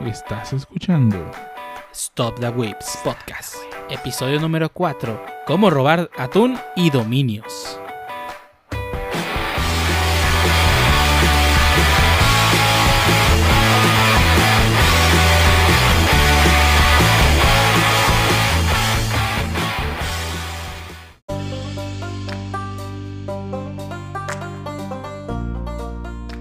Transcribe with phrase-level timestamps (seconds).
[0.00, 1.16] Estás escuchando
[1.92, 3.54] Stop the Whips Podcast,
[3.88, 7.78] episodio número 4, cómo robar atún y dominios.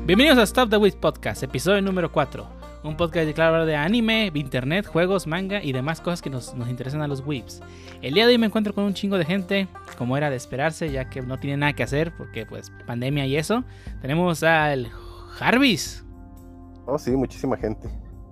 [0.06, 4.32] Bienvenidos a Stop the Whips Podcast, episodio número 4 un podcast de hablar de anime,
[4.34, 7.62] internet, juegos, manga y demás cosas que nos, interesan a los whips.
[8.02, 10.92] El día de hoy me encuentro con un chingo de gente, como era de esperarse,
[10.92, 13.64] ya que no tiene nada que hacer porque pues pandemia y eso.
[14.02, 14.90] Tenemos al
[15.32, 16.06] Jarvis.
[16.86, 17.88] Oh, sí, muchísima gente.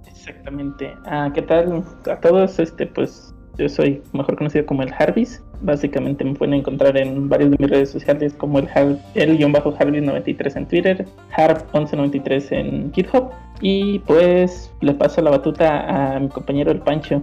[0.05, 0.93] Exactamente.
[1.05, 2.59] Ah, ¿qué tal a todos?
[2.59, 5.43] Este, pues yo soy mejor conocido como el Jarvis.
[5.61, 8.67] Básicamente me pueden encontrar en varias de mis redes sociales como el,
[9.15, 11.05] el Jarvis93 en Twitter,
[11.35, 13.29] Harp1193 en GitHub.
[13.61, 17.21] Y pues le paso la batuta a mi compañero el Pancho.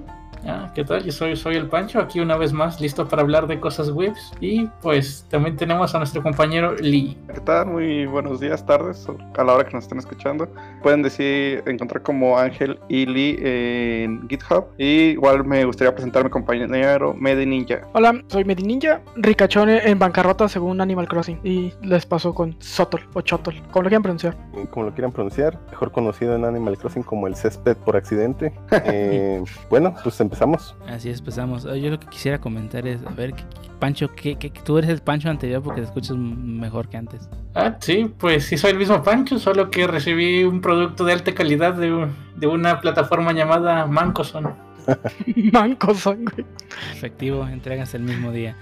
[0.50, 1.04] Ah, ¿Qué tal?
[1.04, 4.32] Yo soy, soy el Pancho, aquí una vez más, listo para hablar de cosas webs.
[4.40, 7.18] Y pues también tenemos a nuestro compañero Lee.
[7.34, 7.66] ¿Qué tal?
[7.66, 9.06] Muy buenos días, tardes,
[9.36, 10.48] a la hora que nos estén escuchando.
[10.82, 14.68] Pueden decir, encontrar como Ángel y Lee en GitHub.
[14.78, 17.82] Y igual me gustaría presentar a mi compañero Medi Ninja.
[17.92, 21.40] Hola, soy Medi Ninja, ricachón en bancarrota según Animal Crossing.
[21.44, 24.34] Y les paso con Sotol o Chotol, como lo quieran pronunciar.
[24.70, 28.54] Como lo quieran pronunciar, mejor conocido en Animal Crossing como el césped por accidente.
[28.72, 30.37] eh, bueno, pues empezamos.
[30.86, 31.64] Así es, empezamos.
[31.64, 33.34] Yo lo que quisiera comentar es, a ver,
[33.78, 37.28] Pancho, ¿qué, tú eres el Pancho anterior porque te escuchas mejor que antes.
[37.54, 41.34] Ah, sí, pues sí soy el mismo Pancho, solo que recibí un producto de alta
[41.34, 44.54] calidad de, de una plataforma llamada Mancoson.
[45.52, 46.46] Mancoson, güey.
[46.92, 48.56] Efectivo, entregas el mismo día.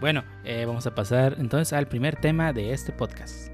[0.00, 3.52] Bueno, eh, vamos a pasar entonces al primer tema de este podcast.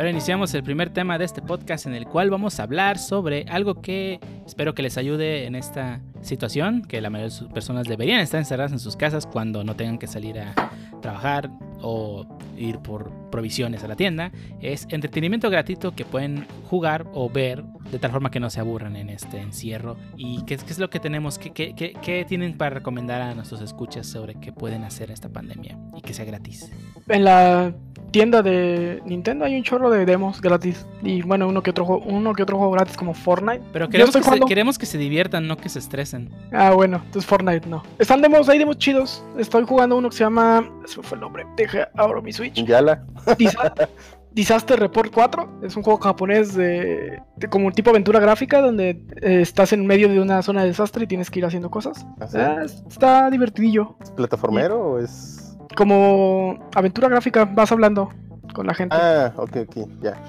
[0.00, 3.44] Ahora iniciamos el primer tema de este podcast en el cual vamos a hablar sobre
[3.50, 7.86] algo que espero que les ayude en esta situación, que la mayoría de sus personas
[7.86, 10.54] deberían estar encerradas en sus casas cuando no tengan que salir a
[11.00, 11.50] trabajar
[11.82, 12.26] o
[12.56, 17.98] ir por provisiones a la tienda, es entretenimiento gratuito que pueden jugar o ver de
[17.98, 19.96] tal forma que no se aburran en este encierro.
[20.16, 21.38] ¿Y qué, qué es lo que tenemos?
[21.38, 25.78] ¿Qué, qué, qué, tienen para recomendar a nuestros escuchas sobre qué pueden hacer esta pandemia
[25.96, 26.70] y que sea gratis?
[27.08, 27.72] En la
[28.10, 30.86] tienda de Nintendo hay un chorro de demos gratis.
[31.02, 33.62] Y bueno, uno que otro uno que otro juego gratis como Fortnite.
[33.72, 36.09] Pero queremos que, se, queremos que se diviertan, no que se estresen.
[36.52, 37.82] Ah, bueno, entonces Fortnite no.
[37.98, 39.24] Están demos, hay demos chidos.
[39.38, 40.68] Estoy jugando uno que se llama.
[40.84, 41.46] Ese fue el nombre.
[41.56, 42.64] Deja, abro mi Switch.
[42.64, 43.04] Yala.
[44.32, 49.40] Disaster Report 4 es un juego japonés de, como un tipo aventura gráfica donde eh,
[49.40, 52.06] estás en medio de una zona de desastre y tienes que ir haciendo cosas.
[52.20, 53.96] ¿Ah, ah, está divertidillo.
[54.00, 58.10] ¿Es plataformero o es como aventura gráfica, vas hablando
[58.54, 58.96] con la gente.
[58.98, 60.20] Ah, ok, ok, ya.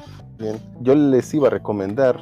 [0.82, 2.20] Yo les iba a recomendar,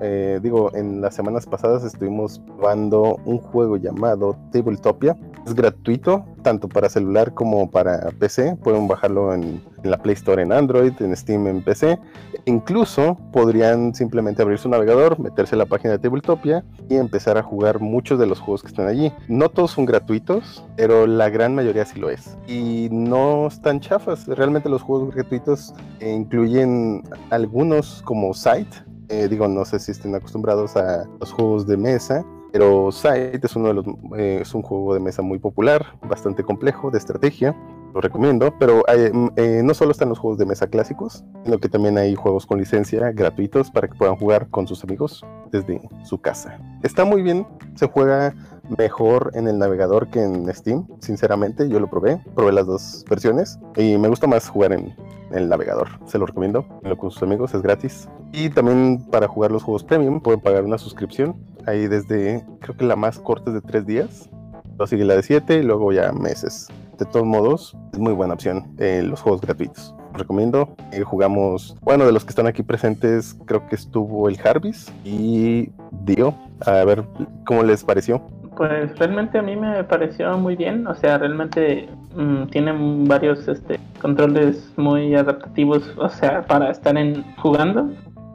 [0.00, 5.16] eh, digo, en las semanas pasadas estuvimos probando un juego llamado Tabletopia.
[5.46, 8.56] Es gratuito, tanto para celular como para PC.
[8.62, 11.98] Pueden bajarlo en, la Play Store en Android, en Steam en PC.
[12.44, 17.42] Incluso podrían simplemente abrir su navegador, meterse en la página de Tabletopia y empezar a
[17.42, 19.12] jugar muchos de los juegos que están allí.
[19.28, 22.36] No todos son gratuitos, pero la gran mayoría sí lo es.
[22.46, 24.26] Y no están chafas.
[24.26, 28.68] Realmente los juegos gratuitos incluyen algunos como Sight.
[29.08, 33.56] Eh, digo, no sé si estén acostumbrados a los juegos de mesa pero Sight es
[33.56, 33.86] uno de los
[34.16, 37.56] eh, es un juego de mesa muy popular, bastante complejo de estrategia.
[37.94, 41.68] Lo recomiendo, pero mm, eh, no solo están los juegos de mesa clásicos, sino que
[41.68, 46.18] también hay juegos con licencia gratuitos para que puedan jugar con sus amigos desde su
[46.20, 46.58] casa.
[46.82, 48.34] Está muy bien, se juega
[48.78, 53.58] mejor en el navegador que en Steam, sinceramente, yo lo probé, probé las dos versiones
[53.76, 54.94] y me gusta más jugar en,
[55.32, 56.66] el navegador, se lo recomiendo,
[56.98, 58.08] con sus amigos, es gratis.
[58.32, 61.36] Y también para jugar los juegos premium pueden pagar una suscripción,
[61.66, 64.28] ahí desde, creo que la más corta es de tres días,
[64.76, 66.68] luego sigue la de siete y luego ya meses.
[66.98, 70.74] De todos modos, es muy buena opción eh, los juegos gratuitos recomiendo.
[70.92, 75.70] Eh, jugamos, bueno, de los que están aquí presentes, creo que estuvo el Jarvis y
[76.04, 76.34] Dio.
[76.66, 77.04] A ver
[77.44, 78.22] cómo les pareció.
[78.56, 83.80] Pues realmente a mí me pareció muy bien, o sea, realmente mm, tienen varios este,
[84.00, 87.90] controles muy adaptativos, o sea, para estar en jugando.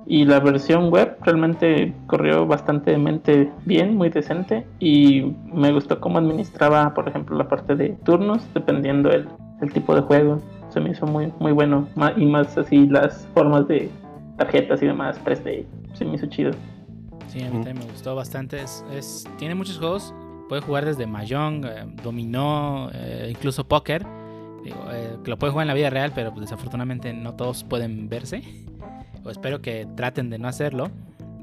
[0.09, 2.97] Y la versión web realmente corrió bastante
[3.65, 4.65] bien, muy decente.
[4.79, 9.27] Y me gustó cómo administraba, por ejemplo, la parte de turnos, dependiendo el,
[9.61, 10.41] el tipo de juego.
[10.69, 11.87] Se me hizo muy, muy bueno.
[12.15, 13.89] Y más así las formas de
[14.37, 16.51] tarjetas y demás, preste, se me hizo chido.
[17.27, 18.61] Sí, a mí también me gustó bastante.
[18.61, 20.13] Es, tiene muchos juegos.
[20.47, 24.05] Puede jugar desde Mahjong, eh, Dominó, eh, incluso Póker.
[24.65, 28.07] Eh, que lo pueden jugar en la vida real, pero pues, desafortunadamente no todos pueden
[28.07, 28.41] verse.
[29.23, 30.89] O espero que traten de no hacerlo.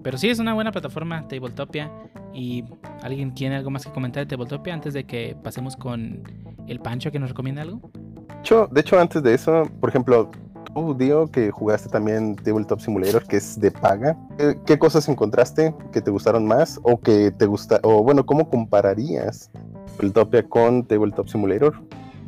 [0.03, 1.91] Pero sí es una buena plataforma, Tabletopia.
[2.35, 2.65] ¿Y
[3.03, 6.23] alguien tiene algo más que comentar de Tabletopia antes de que pasemos con
[6.67, 7.81] el Pancho que nos recomienda algo?
[7.93, 10.31] De hecho, de hecho antes de eso, por ejemplo,
[10.75, 15.75] tú, Dio, que jugaste también Tabletop Simulator, que es de paga, ¿qué, qué cosas encontraste
[15.93, 16.79] que te gustaron más?
[16.83, 19.51] O que te gusta, o bueno, ¿cómo compararías
[19.97, 21.75] Tabletopia con Tabletop Simulator?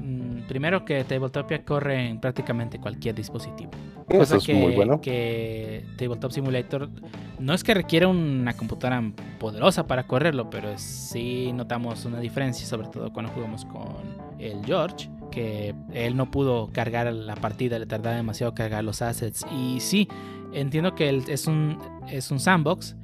[0.01, 3.73] Mm, Primero que Tabletopia corre en prácticamente cualquier dispositivo.
[4.09, 5.01] Eso Cosa es que, muy bueno.
[5.01, 6.89] que Tabletop Simulator
[7.41, 9.03] no es que requiera una computadora
[9.39, 13.97] poderosa para correrlo, pero sí notamos una diferencia, sobre todo cuando jugamos con
[14.39, 19.45] el George, que él no pudo cargar la partida, le tardaba demasiado cargar los assets.
[19.53, 20.09] Y sí,
[20.53, 21.79] entiendo que es un,
[22.09, 22.95] es un sandbox,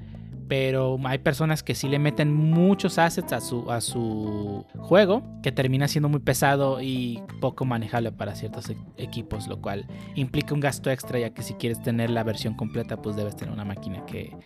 [0.48, 5.52] pero hay personas que sí le meten muchos assets a su, a su juego, que
[5.52, 10.60] termina siendo muy pesado y poco manejable para ciertos e- equipos, lo cual implica un
[10.60, 14.04] gasto extra, ya que si quieres tener la versión completa, pues debes tener una máquina
[14.06, 14.36] que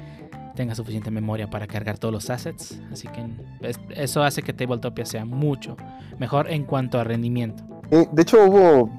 [0.55, 2.81] tenga suficiente memoria para cargar todos los assets.
[2.93, 3.25] Así que
[3.69, 5.77] es- eso hace que Tabletopia sea mucho
[6.19, 7.63] mejor en cuanto a rendimiento.
[7.91, 8.91] Eh, de hecho, hubo,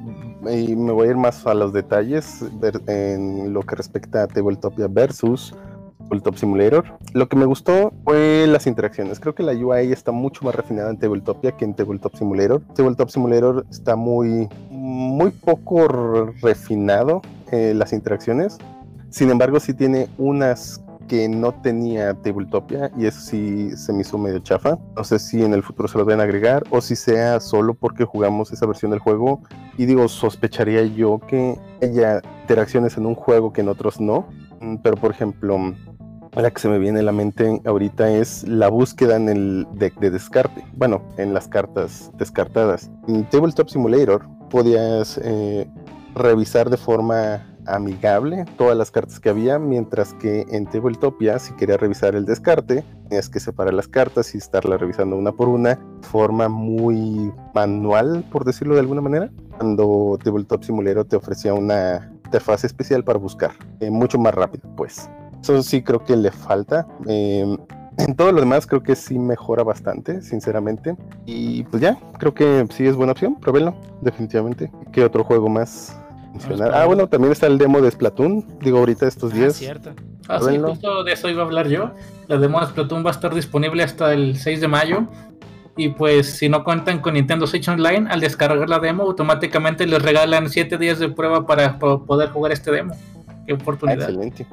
[0.51, 2.43] y me voy a ir más a los detalles
[2.87, 5.53] en lo que respecta a Tabletopia versus
[6.07, 6.85] Tabletop Simulator.
[7.13, 9.19] Lo que me gustó fue las interacciones.
[9.19, 12.61] Creo que la UI está mucho más refinada en Tabletopia que en Tabletop Simulator.
[12.75, 15.87] Tabletop Simulator está muy, muy poco
[16.41, 17.21] refinado
[17.51, 18.57] eh, las interacciones.
[19.09, 24.17] Sin embargo, sí tiene unas que no tenía Tabletopia y eso sí se me hizo
[24.17, 24.77] medio chafa.
[24.95, 28.05] No sé si en el futuro se lo a agregar o si sea solo porque
[28.05, 29.41] jugamos esa versión del juego.
[29.77, 34.27] Y digo, sospecharía yo que haya interacciones en un juego que en otros no.
[34.59, 35.57] Mm, Pero por ejemplo,
[36.41, 39.99] la que se me viene a la mente ahorita es la búsqueda en el deck
[39.99, 40.63] de descarte.
[40.73, 42.91] Bueno, en las cartas descartadas.
[43.07, 45.69] En Tabletop Simulator podías eh,
[46.15, 51.79] revisar de forma amigable todas las cartas que había, mientras que en Tabletopia, si querías
[51.79, 56.07] revisar el descarte, tenías que separar las cartas y estarlas revisando una por una, de
[56.07, 62.63] forma muy manual, por decirlo de alguna manera, cuando Tabletop Simulator te ofrecía una interfaz
[62.63, 65.09] especial para buscar, eh, mucho más rápido, pues.
[65.53, 66.85] Eso sí creo que le falta.
[67.07, 67.57] eh,
[67.97, 70.95] en todo lo demás creo que sí mejora bastante, sinceramente.
[71.25, 74.69] Y pues ya, creo que sí es buena opción, pruébenlo, definitivamente.
[74.91, 75.97] ¿Qué otro juego más
[76.33, 76.71] mencionar?
[76.75, 78.45] Ah, bueno, también está el demo de Splatoon.
[78.61, 79.53] Digo, ahorita estos Ah, días.
[79.55, 79.93] cierto.
[80.27, 81.91] Ah, sí, justo de eso iba a hablar yo.
[82.27, 85.07] La demo de Splatoon va a estar disponible hasta el 6 de mayo.
[85.77, 90.01] Y pues si no cuentan con Nintendo Switch Online, al descargar la demo, automáticamente les
[90.01, 92.93] regalan 7 días de prueba para, po- poder jugar este demo.
[93.45, 94.09] Qué Ah, oportunidad.
[94.09, 94.45] excelente.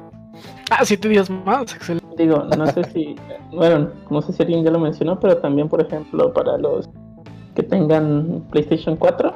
[0.71, 2.05] Ah, siete días más, excelente.
[2.17, 3.15] Digo, no sé si,
[3.51, 6.89] bueno, no sé si alguien ya lo mencionó, pero también, por ejemplo, para los
[7.55, 9.33] que tengan PlayStation 4,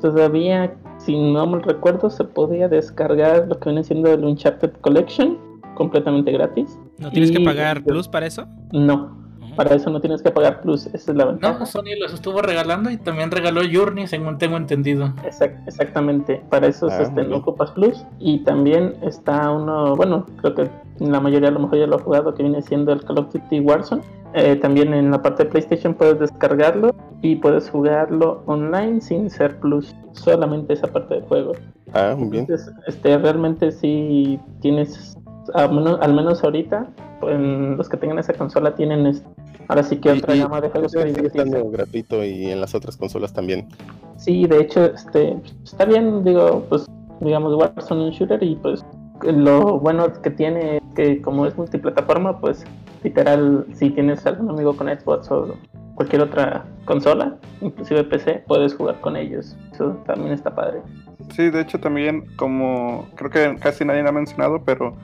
[0.00, 5.38] todavía, si no mal recuerdo, se podía descargar lo que viene siendo el Uncharted Collection
[5.74, 6.78] completamente gratis.
[6.98, 8.46] ¿No tienes que pagar Plus para eso?
[8.72, 9.21] No,
[9.56, 11.58] para eso no tienes que pagar Plus, esa es la ventaja.
[11.58, 15.12] No, Sony los estuvo regalando y también regaló Journey, según tengo entendido.
[15.24, 18.04] Exact- exactamente, para eso Ah, este, no ocupas Plus.
[18.18, 22.00] Y también está uno, bueno, creo que la mayoría a lo mejor ya lo ha
[22.02, 24.02] jugado, que viene siendo el Call of Duty Warzone.
[24.34, 29.58] Eh, también en la parte de PlayStation puedes descargarlo y puedes jugarlo online sin ser
[29.60, 31.52] Plus, solamente esa parte del juego.
[31.92, 32.46] Ah, muy bien.
[32.48, 35.18] Entonces, este, realmente si tienes,
[35.54, 36.86] al menos, al menos ahorita,
[37.22, 39.26] los que tengan esa consola tienen este,
[39.68, 42.60] ahora sí que Y- otra y- gama de juegos que Sigue estando gratuito y en
[42.60, 43.68] las otras consolas también.
[44.16, 46.86] Sí, de hecho, este, está bien, digo, pues,
[47.20, 48.84] digamos, Warzone un shooter y pues
[49.22, 52.64] lo bueno que tiene es que como es multiplataforma, pues
[53.04, 55.54] literal, si tienes algún amigo con Xbox o
[55.94, 59.56] cualquier otra consola, inclusive PC, puedes jugar con ellos.
[59.72, 60.80] Eso también está padre.
[61.36, 64.94] Sí, de hecho también como creo que casi nadie lo ha mencionado, pero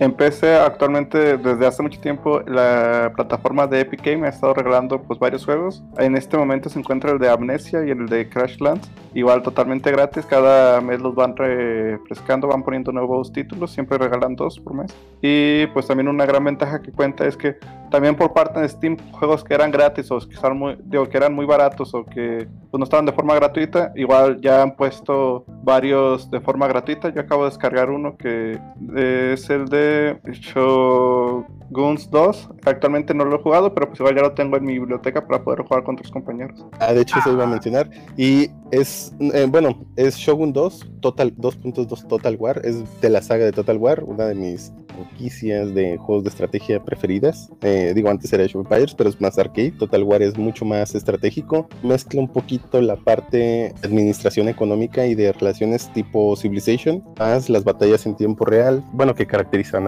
[0.00, 5.02] en PC actualmente desde hace mucho tiempo la plataforma de Epic Game ha estado regalando
[5.02, 5.82] pues varios juegos.
[5.98, 10.24] En este momento se encuentra el de Amnesia y el de Crashlands, igual totalmente gratis,
[10.24, 14.94] cada mes los van refrescando, van poniendo nuevos títulos, siempre regalan dos por mes.
[15.20, 17.56] Y pues también una gran ventaja que cuenta es que
[17.90, 21.16] también por parte de Steam juegos que eran gratis o que, estaban muy, digo, que
[21.18, 25.44] eran muy baratos o que pues, no estaban de forma gratuita, igual ya han puesto
[25.62, 27.10] varios de forma gratuita.
[27.10, 28.58] Yo acabo de descargar uno que
[28.96, 29.89] es el de
[30.24, 32.50] Shoguns 2.
[32.64, 35.42] Actualmente no lo he jugado, pero pues igual ya lo tengo en mi biblioteca para
[35.42, 36.64] poder jugar con otros compañeros.
[36.78, 37.90] Ah, de hecho, eso iba a mencionar.
[38.16, 43.44] Y es eh, bueno, es Shogun 2, Total 2.2 Total War, es de la saga
[43.44, 47.50] de Total War, una de mis franquicias de juegos de estrategia preferidas.
[47.62, 49.72] Eh, digo, antes era Age of Empires, pero es más arcade.
[49.72, 51.68] Total War es mucho más estratégico.
[51.82, 57.64] Mezcla un poquito la parte de administración económica y de relaciones tipo Civilization, más las
[57.64, 59.26] batallas en tiempo real, bueno, que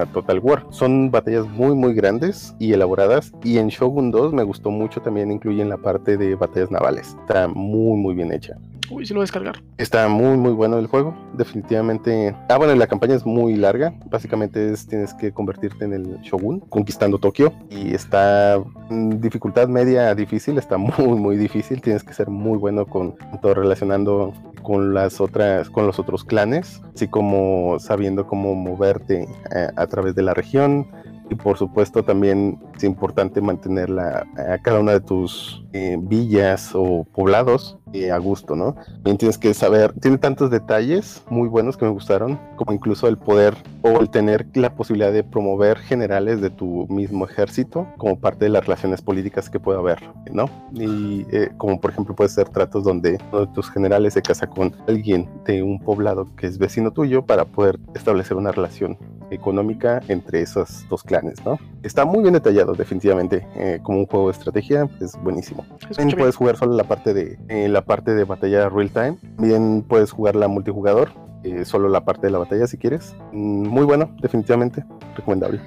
[0.00, 0.66] a Total War.
[0.70, 3.32] Son batallas muy, muy grandes y elaboradas.
[3.42, 7.16] Y en Shogun 2 me gustó mucho, también incluyen la parte de batallas navales.
[7.20, 8.56] Está muy, muy bien hecha.
[8.92, 9.62] Uy, sí lo voy a descargar.
[9.78, 12.36] Está muy muy bueno el juego, definitivamente.
[12.50, 13.94] Ah, bueno, la campaña es muy larga.
[14.10, 20.14] Básicamente es tienes que convertirte en el shogun, conquistando Tokio y está en dificultad media
[20.14, 21.80] difícil, está muy muy difícil.
[21.80, 26.80] Tienes que ser muy bueno con todo relacionando con las otras con los otros clanes,
[26.94, 30.88] así como sabiendo cómo moverte eh, a través de la región.
[31.30, 36.72] Y por supuesto también es importante mantener la, a cada una de tus eh, villas
[36.74, 38.76] o poblados eh, a gusto, ¿no?
[39.04, 43.16] Bien tienes que saber, tiene tantos detalles muy buenos que me gustaron, como incluso el
[43.16, 48.44] poder o el tener la posibilidad de promover generales de tu mismo ejército como parte
[48.44, 49.98] de las relaciones políticas que pueda haber,
[50.32, 50.48] ¿no?
[50.72, 54.46] Y eh, como por ejemplo puede ser tratos donde uno de tus generales se casa
[54.46, 58.96] con alguien de un poblado que es vecino tuyo para poder establecer una relación
[59.30, 61.58] económica entre esos dos clanes, ¿no?
[61.82, 65.64] Está muy bien detallado, definitivamente, eh, como un juego de estrategia, es buenísimo.
[65.96, 69.84] También puedes jugar solo la parte de eh, la parte de batalla real time, bien
[69.86, 71.10] puedes jugar la multijugador,
[71.44, 73.14] eh, solo la parte de la batalla si quieres.
[73.32, 74.84] Mm, muy bueno, definitivamente,
[75.16, 75.60] recomendable.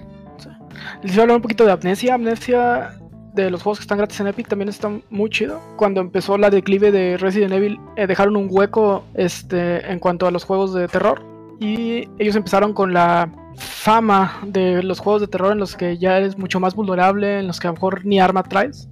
[1.04, 2.16] Les voy a hablar un poquito de Amnesia.
[2.16, 2.98] Amnesia
[3.34, 5.60] de los juegos que están gratis en Epic también está muy chido.
[5.76, 10.44] Cuando empezó la declive de Resident Evil, dejaron un hueco este, en cuanto a los
[10.44, 11.22] juegos de terror.
[11.60, 16.18] Y ellos empezaron con la fama de los juegos de terror en los que ya
[16.18, 18.90] eres mucho más vulnerable, en los que a lo mejor ni arma traes.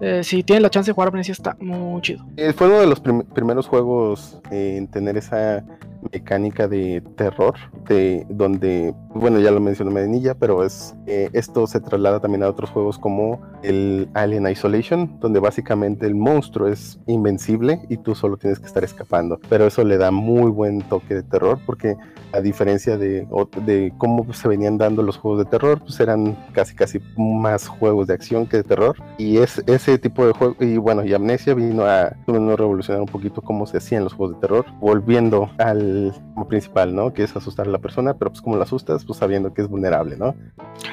[0.00, 2.24] Eh, si tienes la chance de jugar Amnesia está muy chido.
[2.36, 5.64] Eh, fue uno de los prim primeros juegos en tener esa
[6.12, 7.54] mecánica de terror,
[7.88, 12.48] de donde, bueno, ya lo mencioné Medinilla, pero es eh, esto se traslada también a
[12.48, 18.36] otros juegos como el Alien Isolation, donde básicamente el monstruo es invencible y tú solo
[18.36, 19.40] tienes que estar escapando.
[19.48, 21.96] Pero eso le da muy buen toque de terror, porque
[22.32, 23.26] a diferencia de,
[23.64, 28.06] de cómo se venían dando los juegos de terror, pues eran casi casi más juegos
[28.06, 28.96] de acción que de terror.
[29.18, 33.00] Y es ese tipo de juego, y bueno, y Amnesia vino a, vino a revolucionar
[33.00, 35.89] un poquito cómo se hacían los juegos de terror, volviendo al
[36.48, 37.12] principal, ¿no?
[37.12, 39.68] Que es asustar a la persona, pero pues como la asustas, pues sabiendo que es
[39.68, 40.34] vulnerable, ¿no?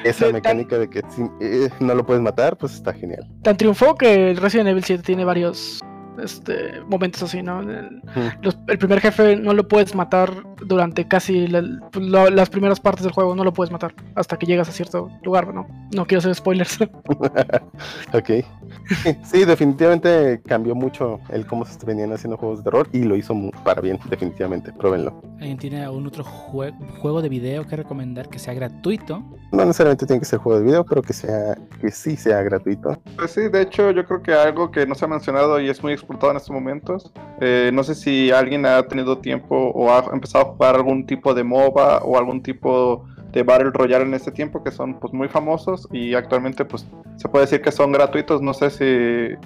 [0.04, 3.28] Esa Sí, mecánica de que si, eh, no lo puedes matar, pues está genial.
[3.42, 5.80] Tan triunfó que el Resident Evil 7 tiene varios
[6.22, 7.60] este, momentos así, ¿no?
[7.60, 8.20] El, Ujú.
[8.42, 10.32] los- el primer jefe no lo puedes matar
[10.66, 11.62] durante casi la-
[11.94, 15.08] la- las primeras partes del juego, no lo puedes matar hasta que llegas a cierto
[15.22, 15.66] lugar, ¿no?
[15.94, 16.78] No quiero hacer spoilers.
[18.12, 18.30] ok.
[19.24, 23.34] Sí, definitivamente cambió mucho el cómo se venían haciendo juegos de terror y lo hizo
[23.64, 24.72] para bien, definitivamente.
[24.72, 25.20] Pruébenlo.
[25.38, 29.22] ¿Alguien tiene algún otro jue- juego de video que recomendar que sea gratuito?
[29.52, 32.98] No necesariamente tiene que ser juego de video, pero que sea que sí sea gratuito.
[33.16, 35.82] Pues sí, de hecho yo creo que algo que no se ha mencionado y es
[35.82, 40.06] muy explotado en estos momentos, eh, no sé si alguien ha tenido tiempo o ha
[40.12, 44.30] empezado a jugar algún tipo de MOBA o algún tipo de Battle Royale en este
[44.30, 48.40] tiempo que son pues muy famosos y actualmente pues se puede decir que son gratuitos,
[48.40, 48.84] no sé si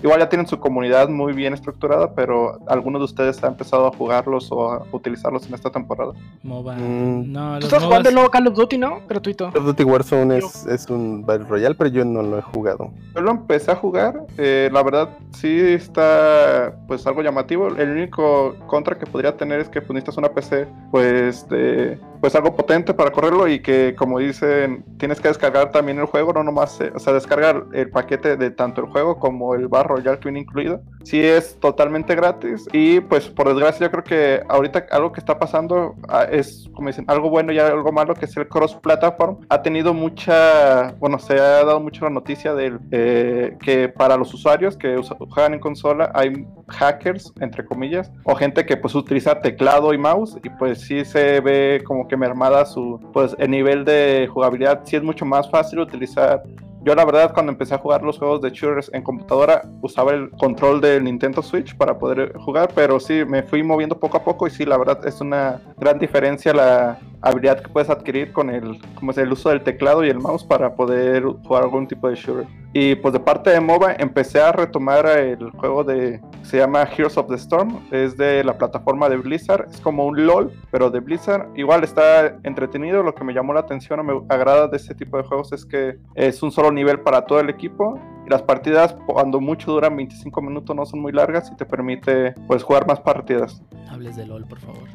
[0.03, 3.97] igual ya tienen su comunidad muy bien estructurada, pero alguno de ustedes ha empezado a
[3.97, 6.13] jugarlos o a utilizarlos en esta temporada.
[6.43, 6.75] MOBA.
[6.77, 7.33] Mm.
[7.33, 9.01] No, Tú estás jugando el nuevo Call of Duty, ¿no?
[9.09, 9.51] Gratuito.
[9.53, 12.91] Call of Duty Warzone es, es un Battle Royale, pero yo no lo he jugado.
[13.15, 17.69] Yo lo empecé a jugar, eh, la verdad sí está pues algo llamativo.
[17.69, 22.37] El único contra que podría tener es que pues, necesitas una PC pues de pues
[22.37, 26.45] algo potente para correrlo y que como dicen tienes que descargar también el juego, no
[26.45, 30.21] nomás, eh, o sea, descargar el paquete de tanto el juego como el Battle Royale
[30.21, 30.85] que incluido.
[31.05, 35.39] Sí es totalmente gratis y pues por desgracia yo creo que ahorita algo que está
[35.39, 39.39] pasando ah, es como dicen algo bueno y algo malo que es el cross platform.
[39.49, 44.33] Ha tenido mucha, bueno, se ha dado mucho la noticia del eh, que para los
[44.35, 49.93] usuarios que juegan en consola hay hackers entre comillas o gente que pues utiliza teclado
[49.93, 54.29] y mouse y pues sí se ve como que mermada su pues el nivel de
[54.33, 56.43] jugabilidad sí es mucho más fácil utilizar
[56.85, 60.31] yo la verdad cuando empecé a jugar los juegos de shooters en computadora usaba el
[60.31, 64.47] control del Nintendo Switch para poder jugar, pero sí me fui moviendo poco a poco
[64.47, 68.81] y sí la verdad es una gran diferencia la habilidad que puedes adquirir con el
[68.95, 72.17] como es el uso del teclado y el mouse para poder jugar algún tipo de
[72.17, 72.62] shooter.
[72.75, 77.19] Y pues de parte de MOBA empecé a retomar el juego de Se llama Heroes
[77.19, 77.81] of the Storm.
[77.91, 79.67] Es de la plataforma de Blizzard.
[79.71, 81.49] Es como un LOL, pero de Blizzard.
[81.55, 83.03] Igual está entretenido.
[83.03, 85.67] Lo que me llamó la atención o me agrada de este tipo de juegos es
[85.67, 87.99] que es un solo nivel para todo el equipo.
[88.27, 92.33] Y las partidas, cuando mucho duran 25 minutos, no son muy largas y te permite
[92.47, 93.63] pues jugar más partidas.
[93.91, 94.89] Hables de LOL, por favor.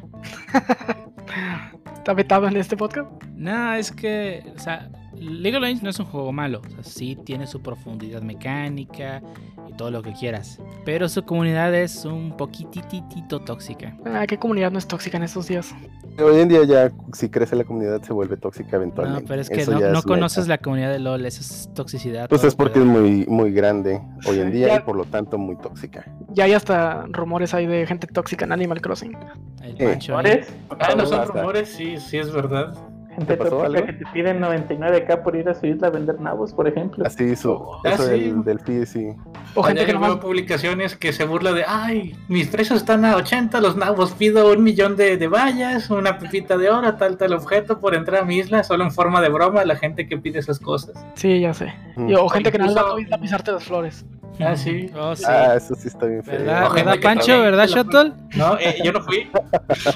[1.94, 3.08] ¿Está vetado en este podcast?
[3.36, 4.90] No, es que, o sea,
[5.20, 6.60] League of Legends no es un juego malo.
[6.66, 9.22] O sea, sí tiene su profundidad mecánica
[9.68, 10.60] y todo lo que quieras.
[10.84, 13.96] Pero su comunidad es un poquititito tóxica.
[14.06, 15.74] Ah, ¿qué comunidad no es tóxica en estos días?
[16.18, 19.22] Hoy en día ya si crece la comunidad se vuelve tóxica eventualmente.
[19.22, 21.70] No, pero es que Eso no, no es conoces la comunidad de LOL, eso es
[21.74, 22.28] toxicidad.
[22.28, 24.76] Pues es porque es muy, muy grande hoy en día Ya.
[24.76, 26.04] y por lo tanto muy tóxica.
[26.30, 29.16] Ya hay hasta rumores ahí de gente tóxica en Animal Crossing.
[29.62, 29.98] El Eh.
[30.08, 30.48] ¿Rumores?
[30.80, 32.74] Ah, no son rumores, sí, sí es verdad.
[33.18, 33.86] Gente pasó tóxica algo?
[33.86, 37.04] que te piden 99k por ir a su isla a vender nabos, por ejemplo.
[37.06, 37.52] Así su,
[37.84, 38.32] Ah, eso sí.
[38.44, 39.08] del, sí.
[39.54, 43.04] O gente que yo nomás veo publicaciones que se burla de, ay, mis precios están
[43.04, 47.16] a 80, los nabos pido un millón de, de vallas, una pepita de oro, tal,
[47.16, 50.16] tal objeto por entrar a mi isla, solo en forma de broma, la gente que
[50.18, 50.94] pide esas cosas.
[51.14, 51.72] Sí, ya sé.
[51.96, 52.08] Mm.
[52.10, 52.74] Y- o gente que Incluso-
[53.10, 54.04] va a pisarte las flores.
[54.40, 54.88] Ah, sí.
[54.96, 55.24] Oh, sí.
[55.26, 56.38] Ah, eso sí está bien feo.
[56.38, 57.40] ¿Verdad, ¿verdad Pancho?
[57.42, 58.14] ¿Verdad, Shotol?
[58.36, 59.28] No, eh, yo no fui.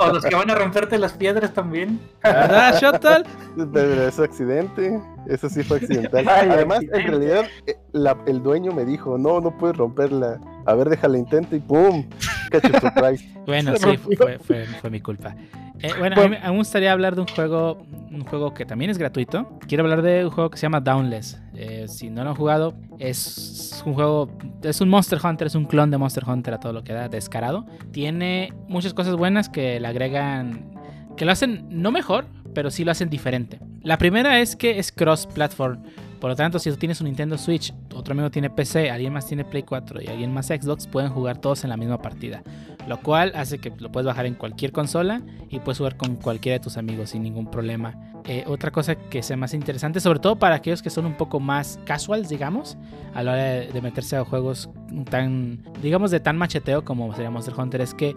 [0.00, 2.00] O los que van a romperte las piedras también.
[2.24, 3.24] ¿Verdad, Shotol?
[3.72, 6.26] Pero es accidente, eso sí fue accidental.
[6.28, 7.10] Ay, Además, en accidente.
[7.10, 10.40] realidad, eh, la- el dueño me dijo, no, no puedes romperla.
[10.66, 12.04] A ver, déjala intento y ¡pum!
[12.50, 13.28] Catch a surprise.
[13.46, 15.34] Bueno, Se sí, fue, fue, fue mi culpa.
[15.80, 18.54] Eh, bueno, a mí, me- a mí me gustaría hablar de un juego, un juego
[18.54, 19.48] que también es gratuito.
[19.66, 21.40] Quiero hablar de un juego que se llama Downless.
[21.64, 24.28] Eh, si no lo han jugado, es un juego,
[24.64, 27.08] es un Monster Hunter, es un clon de Monster Hunter a todo lo que da,
[27.08, 27.66] descarado.
[27.92, 30.74] Tiene muchas cosas buenas que le agregan,
[31.16, 33.60] que lo hacen no mejor, pero sí lo hacen diferente.
[33.84, 35.84] La primera es que es cross-platform.
[36.18, 39.28] Por lo tanto, si tú tienes un Nintendo Switch, otro amigo tiene PC, alguien más
[39.28, 42.42] tiene Play 4 y alguien más Xbox, pueden jugar todos en la misma partida.
[42.86, 46.58] Lo cual hace que lo puedes bajar en cualquier consola y puedes jugar con cualquiera
[46.58, 47.94] de tus amigos sin ningún problema.
[48.24, 51.40] Eh, otra cosa que sea más interesante, sobre todo para aquellos que son un poco
[51.40, 52.76] más casuals, digamos,
[53.14, 54.70] a la hora de, meterse a juegos
[55.10, 58.14] tan, digamos, de tan macheteo como sería Monster Hunter, es que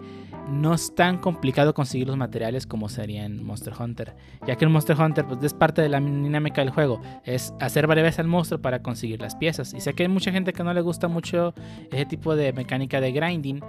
[0.48, 4.14] no es tan complicado conseguir los materiales como sería en Monster Hunter.
[4.46, 7.88] Ya que en Monster Hunter, pues es parte de la dinámica del juego, es hacer
[7.88, 9.74] varias veces al monstruo para conseguir las piezas.
[9.74, 11.52] Y sé que hay mucha gente que no le gusta mucho
[11.90, 13.60] ese tipo de mecánica de grinding,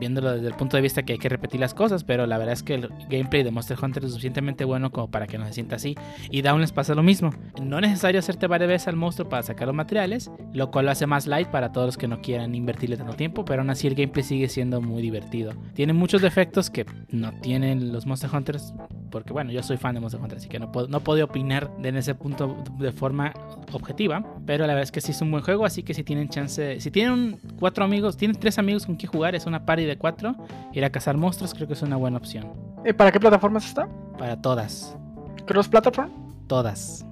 [0.00, 2.54] viéndolo desde el punto de vista que hay que repetir las cosas, pero la verdad
[2.54, 5.54] es que el gameplay de Monster Hunter es suficientemente bueno como para que no se
[5.54, 5.94] sienta así.
[6.30, 7.30] Y Down les pasa lo mismo.
[7.62, 10.90] No es necesario hacerte varias veces al monstruo para sacar los materiales, lo cual lo
[10.90, 13.86] hace más light para todos los que no quieran invertirle tanto tiempo, pero aún así
[13.86, 15.52] el gameplay sigue siendo muy divertido.
[15.74, 18.74] Tiene muchos defectos que no tienen los Monster Hunters,
[19.10, 21.70] porque bueno, yo soy fan de Monster Hunter, así que no puedo, no puedo opinar
[21.82, 23.32] en ese punto de forma
[23.72, 26.28] objetiva, pero la verdad es que sí es un buen juego, así que si tienen
[26.28, 29.96] chance, si tienen cuatro amigos, tienen tres amigos con quien jugar, es una party de
[29.96, 30.31] cuatro,
[30.72, 32.46] ir a cazar monstruos creo que es una buena opción.
[32.84, 33.88] Eh, ¿Para qué plataformas está?
[34.18, 34.96] Para todas,
[35.46, 36.10] ¿Cross Platform?
[36.46, 37.04] todas.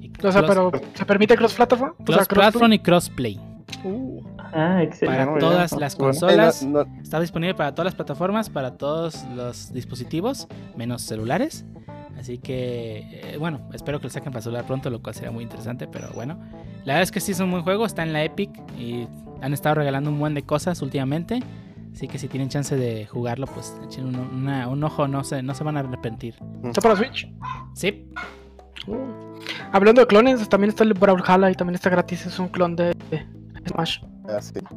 [0.00, 1.92] Y O sea, cross- pero ¿se permite Cross Platform?
[1.98, 3.40] O sea, cross platform y crossplay.
[3.84, 4.20] Uh,
[4.52, 5.24] Ah, excelente.
[5.26, 6.62] Para todas las consolas.
[6.64, 11.64] Eh, no- no- Está disponible para todas las plataformas, para todos los dispositivos, menos celulares.
[12.18, 15.44] Así que, eh, bueno, espero que lo saquen para celular pronto, lo cual sería muy
[15.44, 15.86] interesante.
[15.86, 16.36] Pero bueno,
[16.84, 17.86] la verdad es que sí es un buen juego.
[17.86, 19.06] Está en la Epic y
[19.40, 21.38] han estado regalando un buen de cosas últimamente.
[22.00, 25.42] Así que si tienen chance de jugarlo, pues echen un, una- un ojo, no se,
[25.42, 26.34] no se van a arrepentir.
[26.64, 27.30] ¿Está para Switch?
[27.74, 28.08] Sí,
[28.86, 28.94] Uh.
[29.70, 32.24] Hablando de clones, también está el Brawlhalla y también está gratis.
[32.24, 33.26] Es un clon de de
[33.68, 33.98] Smash.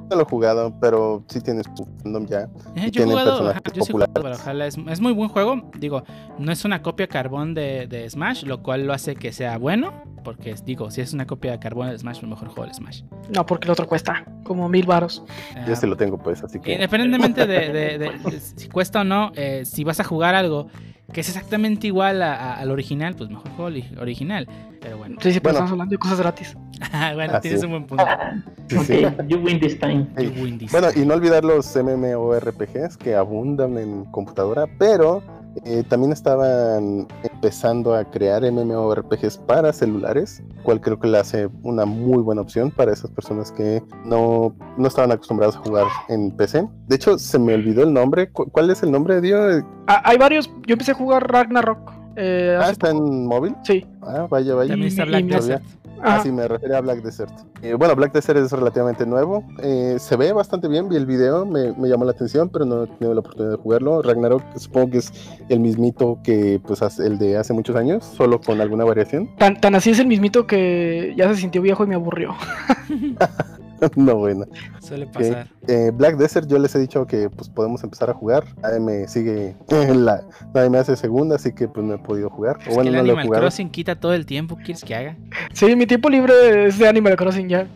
[0.09, 2.41] No lo he jugado, pero sí tienes tu fandom ya.
[2.41, 5.29] Eh, Y yo he tienen jugado, ajá, yo sí he jugado es, es muy buen
[5.29, 5.69] juego.
[5.77, 6.03] Digo,
[6.39, 9.91] no es una copia carbón de, de Smash, lo cual lo hace que sea bueno.
[10.23, 13.03] Porque, digo, si es una copia de carbón de Smash, mejor juego el Smash.
[13.35, 15.23] No, porque el otro cuesta como mil varos.
[15.67, 16.73] Yo Ah, sí lo tengo, pues, así que.
[16.73, 20.67] Independientemente de, de- de- de si cuesta o no, eh, si vas a jugar algo
[21.11, 24.47] que es exactamente igual a- a- al original, pues mejor juego el original.
[24.81, 25.57] Pero bueno, Sí, sí, pero Bueno.
[25.65, 26.57] estamos hablando de cosas gratis.
[27.15, 27.65] bueno, Ah, tienes sí.
[27.65, 28.05] un buen punto.
[28.69, 29.05] Sí, sí.
[29.05, 30.07] Ok, you win this time.
[30.17, 30.71] You win this.
[30.71, 35.21] Bueno, y no olvidar los MMORPGs que abundan en computadora, pero
[35.65, 41.85] eh, también estaban empezando a crear MMORPGs para celulares, cual creo que le hace una
[41.85, 46.67] muy buena opción para esas personas que no, no estaban acostumbrados a jugar en PC.
[46.87, 48.29] De hecho, se me olvidó el nombre.
[48.31, 49.37] ¿Cu- ¿Cuál es el nombre, Dio?
[49.87, 50.49] Ah, hay varios.
[50.67, 51.91] Yo empecé a jugar Ragnarok.
[52.15, 53.05] Eh, Ah, hace está poco.
[53.07, 53.55] en móvil.
[53.63, 53.85] Sí.
[54.01, 54.69] Ah, vaya, vaya.
[54.73, 55.63] También está y- Black y me- Desert.
[56.03, 57.31] Ah, sí, me refería a Black Desert.
[57.61, 59.43] Eh, bueno, Black Desert es relativamente nuevo.
[59.61, 62.83] eh, se ve bastante bien, vi el video, me, me llamó la atención, pero no
[62.83, 64.01] he tenido la oportunidad de jugarlo.
[64.01, 65.11] Ragnarok supongo que es
[65.49, 69.29] el mismito que pues el de hace muchos años, solo con alguna variación.
[69.37, 72.35] Tan, tan así es el mismito que ya se sintió viejo y me aburrió.
[73.95, 74.45] no, bueno.
[74.79, 75.47] Suele pasar.
[75.67, 78.45] Eh, Black Desert, yo les he dicho que pues podemos empezar a jugar.
[78.61, 82.57] Nadie me sigue, la, nadie me hace segunda, así que pues no he podido jugar.
[82.61, 83.39] Es O bueno, que el no lo he Animal.
[83.39, 84.57] Crossing quita todo el tiempo.
[84.57, 85.17] ¿Qué quieres que haga?
[85.53, 87.67] Sí, mi tiempo libre es de Animal Crossing ya.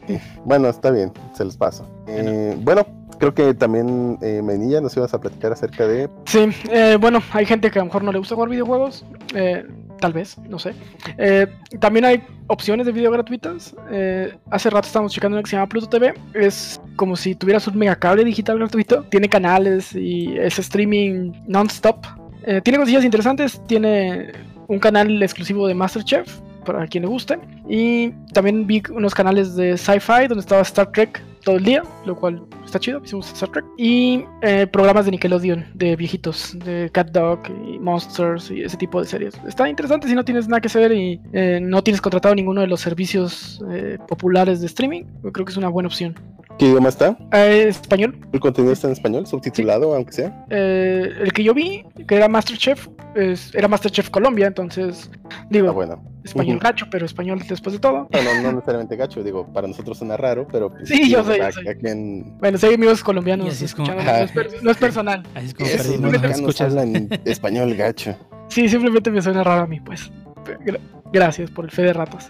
[0.45, 1.87] Bueno, está bien, se los paso.
[2.07, 2.85] Eh, bueno,
[3.17, 7.45] creo que también eh, Menilla nos ibas a platicar acerca de Sí, eh, bueno, hay
[7.45, 9.65] gente que a lo mejor no le gusta jugar videojuegos, eh,
[9.99, 10.73] tal vez, no sé.
[11.17, 11.47] Eh,
[11.79, 13.75] también hay opciones de video gratuitas.
[13.91, 16.13] Eh, hace rato estábamos checando una que se llama Pluto TV.
[16.33, 19.03] Es como si tuvieras un megacable digital gratuito.
[19.03, 22.05] Tiene canales y es streaming non-stop.
[22.43, 23.62] Eh, tiene cosillas interesantes.
[23.67, 24.31] Tiene
[24.67, 27.39] un canal exclusivo de Masterchef para quien le guste.
[27.67, 32.13] Y también vi unos canales de sci-fi donde estaba Star Trek todo el día, lo
[32.17, 33.01] cual está chido.
[33.01, 33.63] Hicimos Star Trek.
[33.77, 38.99] Y eh, programas de Nickelodeon, de viejitos, de Cat Dog y Monsters y ese tipo
[39.01, 39.33] de series.
[39.47, 42.67] Está interesante si no tienes nada que hacer y eh, no tienes contratado ninguno de
[42.67, 45.03] los servicios eh, populares de streaming.
[45.23, 46.15] Yo creo que es una buena opción.
[46.60, 47.17] qué idioma está.
[47.31, 50.45] Eh, español, El contenido está en español, subtitulado, aunque sea.
[50.49, 55.10] eh, el que yo vi, que era Masterchef, es- era Masterchef Colombia, entonces
[55.49, 56.03] digo, Ah, bueno.
[56.23, 56.63] español Ujú.
[56.63, 58.07] gacho, pero español después de todo.
[58.12, 61.37] No, no, no necesariamente gacho, digo, para nosotros suena raro, pero pues, Sí, yo sé,
[61.41, 64.78] a quien- Bueno, hay amigos Y colombianos así es como- escuchando, no, es no es
[64.78, 65.23] personal.
[65.36, 66.67] Así es como esos perdimos mexicanos escuchas.
[66.76, 68.17] hablan español gacho.
[68.50, 70.12] Sí, simplemente me suena raro a mí, pues.
[71.11, 72.27] Gra- Gracias por el fe de ratos.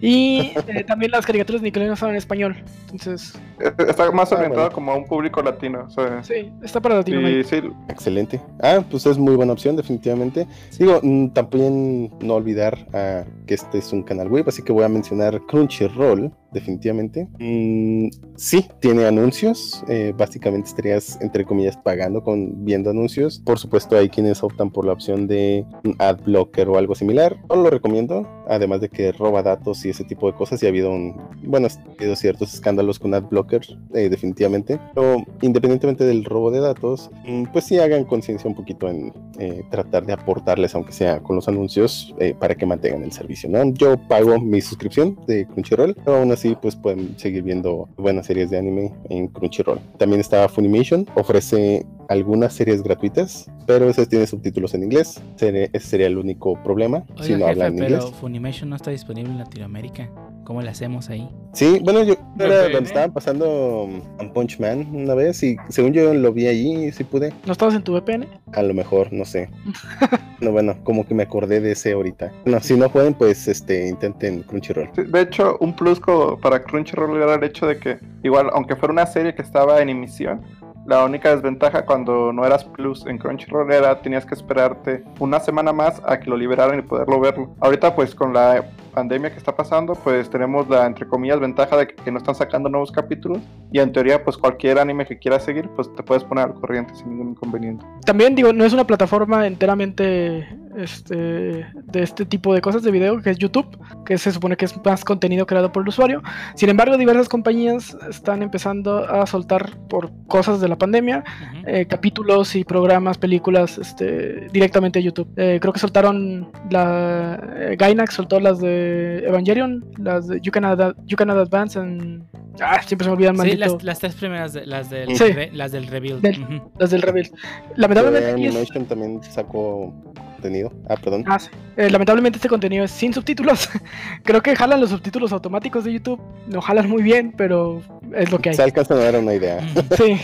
[0.00, 2.56] Y eh, también las caricaturas de Nickelodeon estaban en español.
[2.90, 4.74] Entonces, Eh, Está más Ah, orientado bueno.
[4.74, 5.84] como a un público latino.
[5.86, 7.56] o sea, sí, está para y sí,
[7.88, 8.40] Excelente.
[8.62, 10.46] Ah, pues es muy buena opción, definitivamente.
[10.78, 14.84] Digo, mm, también no olvidar ah, que este es un canal web, así que voy
[14.84, 17.28] a mencionar Crunchyroll, definitivamente.
[17.38, 19.82] Mm, sí, tiene anuncios.
[19.88, 23.40] eh, básicamente estarías, entre comillas, pagando con viendo anuncios.
[23.44, 27.36] Por supuesto, hay quienes optan por la opción de un ad blocker o algo similar.
[27.48, 30.62] No lo recomiendo, Martha además de que roba datos y ese tipo de cosas.
[30.62, 33.62] Y ha habido un, bueno, ha habido ciertos escándalos con ad blocker,
[33.94, 34.78] eh, definitivamente.
[34.94, 39.62] Pero independientemente del robo de datos, mm, pues sí hagan conciencia un poquito en eh,
[39.70, 43.62] tratar de aportarles, aunque sea con los anuncios, eh, para que mantengan el servicio, ¿no?
[43.72, 48.50] Yo pago mi suscripción de Crunchyroll, pero aún así, pues pueden seguir viendo buenas series
[48.50, 49.80] de anime en Crunchyroll.
[49.98, 55.20] También está Funimation, ofrece algunas series gratuitas, pero esas tienen subtítulos en inglés.
[55.36, 58.04] Ese sería el único problema si no jefe, hablan pero inglés.
[58.36, 60.10] Funimation no está disponible en Latinoamérica.
[60.44, 61.26] ¿Cómo le hacemos ahí?
[61.54, 62.72] Sí, bueno, yo era VPN.
[62.72, 66.84] donde estaban pasando um, One Punch Man una vez y según yo lo vi allí
[66.84, 67.32] y sí pude.
[67.46, 68.26] ¿No estabas en tu VPN?
[68.52, 69.48] A lo mejor, no sé.
[70.42, 72.30] no, bueno, como que me acordé de ese ahorita.
[72.44, 74.90] No, si no pueden, pues este intenten Crunchyroll.
[74.94, 75.98] Sí, De hecho, un plus
[76.42, 79.88] para Crunchyroll era el hecho de que, igual, aunque fuera una serie que estaba en
[79.88, 80.42] emisión,
[80.86, 85.72] la única desventaja cuando no eras plus en Crunchyroll era tenías que esperarte una semana
[85.72, 87.54] más a que lo liberaran y poderlo verlo.
[87.60, 88.64] Ahorita, pues con la
[88.96, 92.34] pandemia que está pasando, pues tenemos la, entre comillas, ventaja de que, que no están
[92.34, 96.24] sacando nuevos capítulos y en teoría, pues cualquier anime que quieras seguir, pues te puedes
[96.24, 97.84] poner al corriente sin ningún inconveniente.
[98.06, 103.20] También digo, no es una plataforma enteramente este, de este tipo de cosas de video,
[103.20, 103.66] que es YouTube,
[104.04, 106.22] que se supone que es más contenido creado por el usuario.
[106.54, 111.62] Sin embargo, diversas compañías están empezando a soltar por cosas de la pandemia Ujú.
[111.66, 115.28] eh, capítulos y programas, películas este, directamente a YouTube.
[115.36, 118.85] Eh, creo que soltaron la eh, Gainax soltó las de
[119.26, 122.24] Evangelion, las de You Cannot, you Cannot Advance en
[122.60, 125.24] ah, siempre se me olvidan Sí, maldito, las, las tres primeras, de- las del, Sí.
[125.32, 126.20] re- las del Rebuild.
[126.22, 127.30] Del- las del Rebel.
[127.76, 129.92] Lamentablemente es- Animation también sacó
[130.34, 130.72] contenido.
[130.88, 131.24] Ah, perdón.
[131.26, 131.48] Ah, sí.
[131.76, 133.68] Eh, lamentablemente este contenido es sin subtítulos.
[134.24, 136.20] Creo que jalan los subtítulos automáticos de YouTube.
[136.48, 137.82] No jalan muy bien, pero
[138.14, 138.54] es lo que hay.
[138.54, 139.60] Se alcanzan a dar una idea.
[139.96, 140.16] Sí.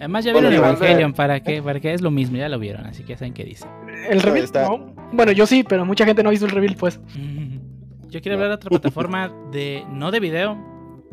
[0.00, 1.60] Además ya vieron Evangelion, ¿para qué?
[1.60, 1.92] ¿para qué?
[1.92, 3.66] Es lo mismo, ya lo vieron, así que ya saben qué dice.
[4.08, 4.94] El reveal, está- no.
[5.12, 7.00] Bueno, yo sí, pero mucha gente no hizo el reveal, pues.
[8.10, 10.56] Yo quiero hablar de otra plataforma de, no de video,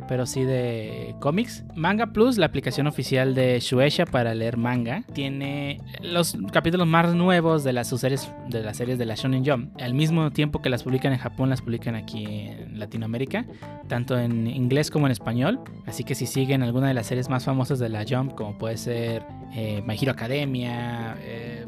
[0.08, 1.65] pero sí de cómics.
[1.75, 7.65] Manga Plus, la aplicación oficial de Shueisha para leer manga, tiene los capítulos más nuevos
[7.65, 9.75] de las series de las series de la Shonen Jump.
[9.81, 13.45] Al mismo tiempo que las publican en Japón, las publican aquí en Latinoamérica,
[13.89, 15.60] tanto en inglés como en español.
[15.86, 18.77] Así que si siguen alguna de las series más famosas de la Jump, como puede
[18.77, 21.65] ser eh, My Hero Academia, eh,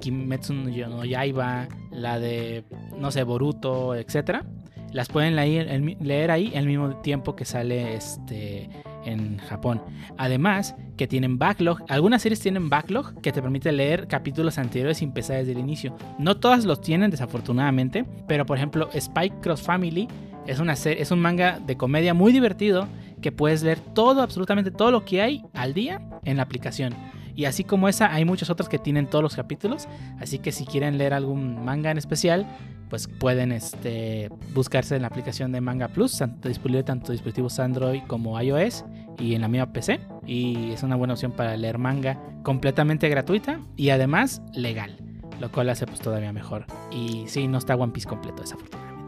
[0.00, 2.64] Kimetsu no no Yaiba, la de
[2.96, 4.44] no sé, Boruto, etcétera,
[4.92, 8.68] las pueden leer, leer ahí al mismo tiempo que sale este
[9.04, 9.82] en Japón.
[10.18, 11.78] Además, que tienen backlog.
[11.88, 15.96] Algunas series tienen backlog que te permite leer capítulos anteriores sin empezar desde el inicio.
[16.18, 18.04] No todas los tienen, desafortunadamente.
[18.28, 20.08] Pero, por ejemplo, Spike Cross Family
[20.46, 22.86] es, una serie, es un manga de comedia muy divertido
[23.22, 26.94] que puedes leer todo, absolutamente todo lo que hay al día en la aplicación.
[27.34, 29.88] Y así como esa, hay muchas otras que tienen todos los capítulos.
[30.20, 32.46] Así que si quieren leer algún manga en especial,
[32.88, 38.38] pues pueden este, buscarse en la aplicación de Manga Plus, disponible tanto dispositivos Android como
[38.40, 38.84] iOS
[39.18, 40.00] y en la misma PC.
[40.26, 44.96] Y es una buena opción para leer manga completamente gratuita y además legal,
[45.38, 46.66] lo cual hace pues todavía mejor.
[46.90, 49.00] Y sí, no está One Piece completo, desafortunadamente.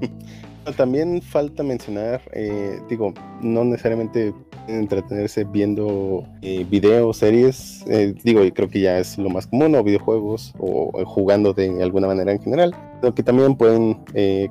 [0.72, 4.32] También falta mencionar, eh, digo, no necesariamente
[4.66, 9.84] entretenerse viendo eh, videos, series, eh, digo, creo que ya es lo más común, o
[9.84, 13.98] videojuegos, o, jugando de alguna manera en general, pero que también pueden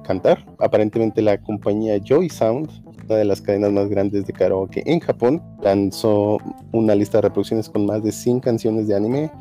[0.03, 0.45] cantar.
[0.59, 2.69] Aparentemente la compañía Joy Sound
[3.07, 6.37] una de las cadenas más grandes de karaoke en Japón, lanzó
[6.71, 9.31] una lista de reproducciones con más de 100 canciones de anime,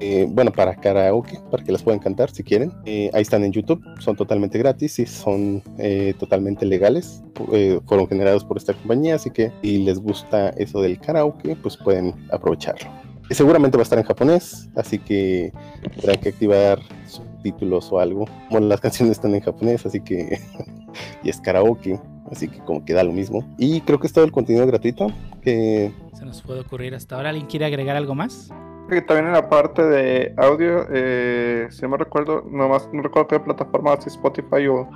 [0.00, 2.72] eh, bueno, para karaoke, para que las puedan cantar si quieren.
[2.84, 7.22] Eh, ahí están en YouTube, son totalmente gratis y son eh, totalmente legales,
[7.86, 12.14] fueron generados por esta compañía, así que si les gusta eso del karaoke, pues pueden
[12.30, 12.90] aprovecharlo.
[13.30, 15.52] seguramente va a estar en japonés, así que
[15.94, 18.26] tendrán que activar subtítulos o algo.
[18.50, 20.38] Bueno, las canciones están en japonés, así que
[21.22, 21.98] y es karaoke
[22.30, 23.44] así que como queda lo mismo.
[23.58, 25.08] Y creo que es todo el contenido gratuito
[25.42, 25.92] que...
[26.12, 27.30] Se nos puede ocurrir hasta ahora.
[27.30, 28.50] ¿Alguien quiere agregar algo más?
[28.88, 33.28] Que también en la parte de audio, eh, si no me recuerdo, nomás no recuerdo
[33.28, 34.88] qué plataforma, si Spotify o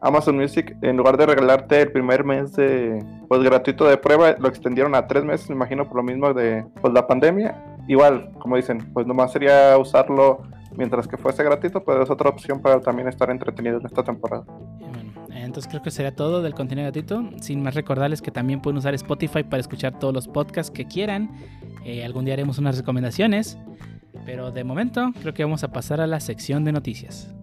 [0.00, 4.48] Amazon Music, en lugar de regalarte el primer mes de pues gratuito de prueba, lo
[4.48, 7.78] extendieron a tres meses, me imagino por lo mismo de pues, la pandemia.
[7.88, 10.42] Igual, como dicen, pues nomás sería usarlo
[10.76, 14.44] mientras que fuese gratuito, pero es otra opción para también estar entretenido en esta temporada.
[15.34, 17.28] Entonces creo que sería todo del contenido gratuito.
[17.40, 21.30] Sin más recordarles que también pueden usar Spotify para escuchar todos los podcasts que quieran.
[21.84, 23.58] Eh, algún día haremos unas recomendaciones.
[24.24, 27.34] Pero de momento creo que vamos a pasar a la sección de noticias.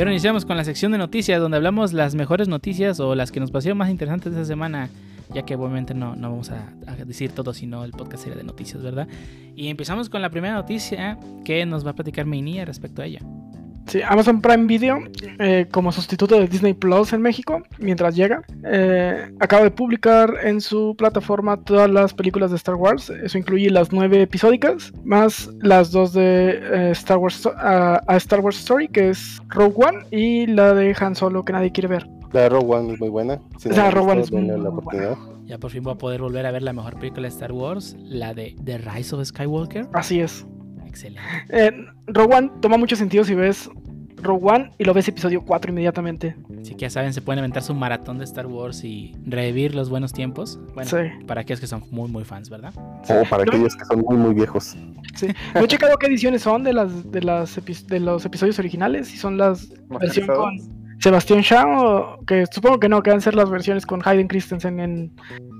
[0.00, 3.38] Ahora iniciamos con la sección de noticias, donde hablamos las mejores noticias o las que
[3.38, 4.88] nos parecieron más interesantes esta semana,
[5.34, 6.72] ya que obviamente no, no vamos a,
[7.04, 9.06] decir todo, sino el podcast sería de noticias, ¿verdad?
[9.54, 13.20] Y empezamos con la primera noticia que nos va a platicar Meinia respecto a ella.
[13.90, 15.00] Sí, Amazon Prime Video,
[15.40, 20.60] eh, como sustituto de Disney Plus en México, mientras llega, eh, acaba de publicar en
[20.60, 23.10] su plataforma todas las películas de Star Wars.
[23.10, 28.60] Eso incluye las nueve episódicas, más las dos de eh, Star Wars a Star Wars
[28.60, 32.06] Story, que es Rogue One, y la de Han Solo, que nadie quiere ver.
[32.32, 33.40] La de Rogue One es muy buena.
[33.58, 35.16] Si la Rogue One es muy buena.
[35.46, 37.96] Ya por fin voy a poder volver a ver la mejor película de Star Wars,
[37.98, 39.88] la de The Rise of Skywalker.
[39.92, 40.46] Así es.
[40.90, 41.22] Excelente.
[41.48, 41.72] Eh,
[42.08, 43.70] Rogue One toma mucho sentido si ves
[44.16, 46.36] Rogue One y lo ves episodio 4 inmediatamente.
[46.60, 49.88] Así que ya saben, se pueden inventar su maratón de Star Wars y revivir los
[49.88, 50.58] buenos tiempos.
[50.74, 50.90] Bueno,
[51.26, 52.74] para aquellos que son muy, muy fans, ¿verdad?
[53.08, 54.76] O para aquellos que son muy, muy viejos.
[55.14, 55.28] Sí.
[55.54, 59.08] No he checado qué ediciones son de las de las de los episodios originales.
[59.08, 63.34] Si son las versión con Sebastián Shaw, que supongo que no, que van a ser
[63.34, 65.12] las versiones con Hayden Christensen en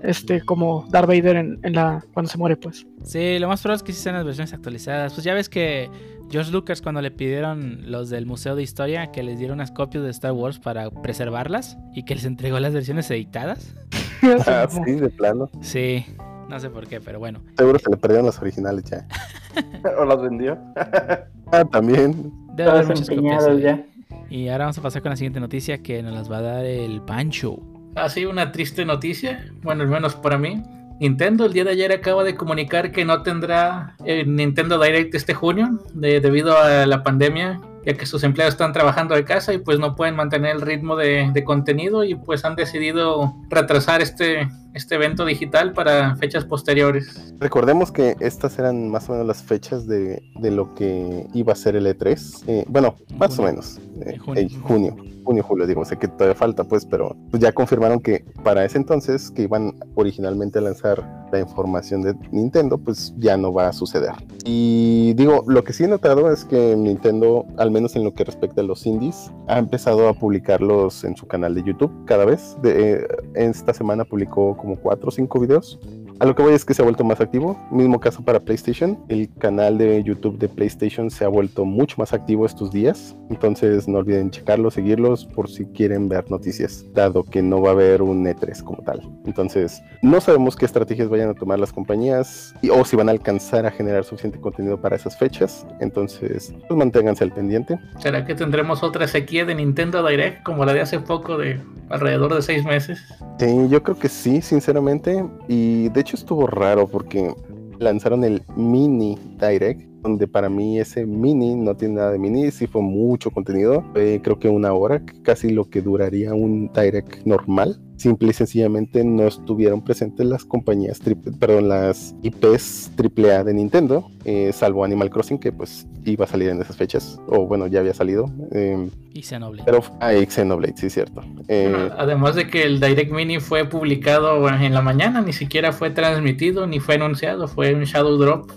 [0.03, 2.87] este como Darth Vader en, en la cuando se muere, pues.
[3.05, 5.15] Sí, lo más probable es que sí sean las versiones actualizadas.
[5.15, 5.91] Pues ya ves que
[6.31, 10.05] George Lucas cuando le pidieron los del Museo de Historia que les dieron unas copias
[10.05, 13.75] de Star Wars para preservarlas y que les entregó las versiones editadas.
[14.47, 15.51] ah, sí, de plano.
[15.61, 16.05] Sí,
[16.49, 17.41] no sé por qué, pero bueno.
[17.57, 19.07] Seguro se le perdieron las originales ya.
[19.99, 20.59] o las vendió.
[20.77, 22.31] ah, también.
[22.55, 23.59] Debe haber muchas copias.
[23.59, 23.85] Ya.
[24.31, 26.65] Y ahora vamos a pasar con la siguiente noticia que nos las va a dar
[26.65, 27.59] el Pancho.
[27.97, 30.63] Así ah, una triste noticia, bueno, al menos para mí.
[31.01, 35.35] Nintendo el día de ayer acaba de comunicar que no tendrá el Nintendo Direct este
[35.35, 39.79] junio debido a la pandemia, ya que sus empleados están trabajando de casa y pues
[39.79, 44.95] no pueden mantener el ritmo de, de contenido y pues han decidido retrasar este, este
[44.97, 47.35] evento digital para fechas posteriores.
[47.39, 51.57] Recordemos que estas eran más o menos las fechas de, de lo que iba a
[51.57, 52.45] ser el E3.
[52.47, 53.79] Eh, bueno, más o menos.
[54.05, 54.97] Eh, en junio
[55.31, 58.79] junio, julio, digo, sé que todavía falta, pues, pero pues ya confirmaron que para ese
[58.79, 63.73] entonces, que iban originalmente a lanzar la información de Nintendo, pues ya no va a
[63.73, 64.13] suceder.
[64.45, 68.25] Y digo, lo que sí he notado es que Nintendo, al menos en lo que
[68.25, 72.57] respecta a los indies, ha empezado a publicarlos en su canal de YouTube cada vez.
[72.63, 75.79] De, eh, esta semana publicó como cuatro o cinco videos
[76.21, 77.59] a lo que voy es que se ha vuelto más activo.
[77.71, 78.99] Mismo caso para PlayStation.
[79.09, 83.17] El canal de YouTube de PlayStation se ha vuelto mucho más activo estos días.
[83.31, 87.73] Entonces no olviden checarlos, seguirlos por si quieren ver noticias, dado que no va a
[87.73, 89.01] haber un E3 como tal.
[89.25, 93.13] Entonces no sabemos qué estrategias vayan a tomar las compañías y, o si van a
[93.13, 95.67] alcanzar a generar suficiente contenido para esas fechas.
[95.81, 97.79] Entonces pues manténganse al pendiente.
[97.99, 102.35] ¿Será que tendremos otra sequía de Nintendo Direct como la de hace poco de alrededor
[102.35, 103.01] de seis meses?
[103.39, 105.25] Sí, yo creo que sí, sinceramente.
[105.49, 107.35] Y de hecho estuvo raro porque
[107.79, 112.67] lanzaron el mini Direct, donde para mí ese mini no tiene nada de mini, sí
[112.67, 117.81] fue mucho contenido, creo que una hora, casi lo que duraría un Direct normal.
[118.01, 124.11] Simple y sencillamente no estuvieron presentes las compañías, triple, perdón, las IPs AAA de Nintendo,
[124.25, 127.81] eh, salvo Animal Crossing, que pues iba a salir en esas fechas, o bueno, ya
[127.81, 128.25] había salido.
[128.53, 129.65] Eh, Y Xenoblade.
[129.67, 131.23] pero, ah, y Xenoblade, sí, cierto.
[131.49, 135.91] Eh, Además de que el Direct Mini fue publicado en la mañana, ni siquiera fue
[135.91, 138.51] transmitido ni fue anunciado, fue un Shadow Drop.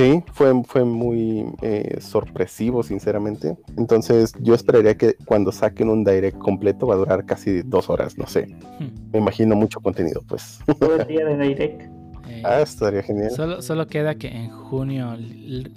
[0.00, 3.58] Sí, fue, fue muy eh, sorpresivo, sinceramente.
[3.76, 8.16] Entonces, yo esperaría que cuando saquen un direct completo va a durar casi dos horas,
[8.16, 8.46] no sé.
[8.78, 9.10] Hmm.
[9.12, 10.60] Me imagino mucho contenido, pues.
[10.80, 11.82] Todo el día de Direct.
[12.30, 13.30] Eh, ah, estaría genial.
[13.32, 15.18] Solo, solo queda que en junio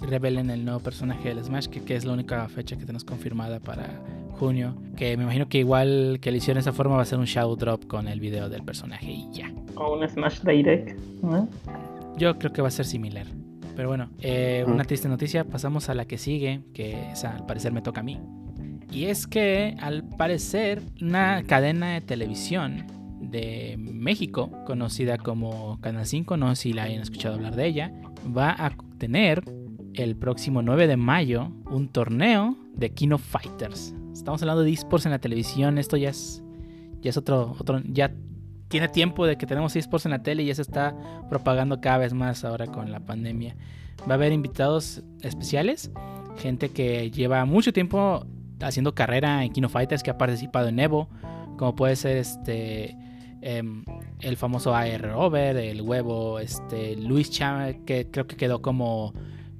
[0.00, 3.60] revelen el nuevo personaje del Smash, que, que es la única fecha que tenemos confirmada
[3.60, 4.00] para
[4.38, 4.74] junio.
[4.96, 7.26] Que me imagino que igual que lo hicieron de esa forma va a ser un
[7.26, 9.52] show drop con el video del personaje y ya.
[9.74, 10.98] O un Smash Direct.
[11.20, 11.46] ¿no?
[12.16, 13.26] Yo creo que va a ser similar.
[13.76, 15.44] Pero bueno, eh, una triste noticia.
[15.44, 18.20] Pasamos a la que sigue, que al parecer me toca a mí.
[18.90, 22.86] Y es que al parecer una cadena de televisión
[23.20, 27.92] de México, conocida como Canal 5, no sé si la hayan escuchado hablar de ella,
[28.36, 29.42] va a tener
[29.94, 33.94] el próximo 9 de mayo un torneo de Kino Fighters.
[34.12, 36.44] Estamos hablando de esports en la televisión, esto ya es,
[37.00, 38.14] ya es otro, otro, ya
[38.74, 40.96] tiene tiempo de que tenemos esports en la tele y ya se está
[41.30, 43.54] propagando cada vez más ahora con la pandemia.
[44.00, 45.92] Va a haber invitados especiales,
[46.38, 48.26] gente que lleva mucho tiempo
[48.60, 51.08] haciendo carrera en Kino Fighters, que ha participado en Evo,
[51.56, 52.96] como puede ser este
[53.42, 53.84] em,
[54.18, 59.14] el famoso AR Over, el huevo, este Luis Chávez, que creo que quedó como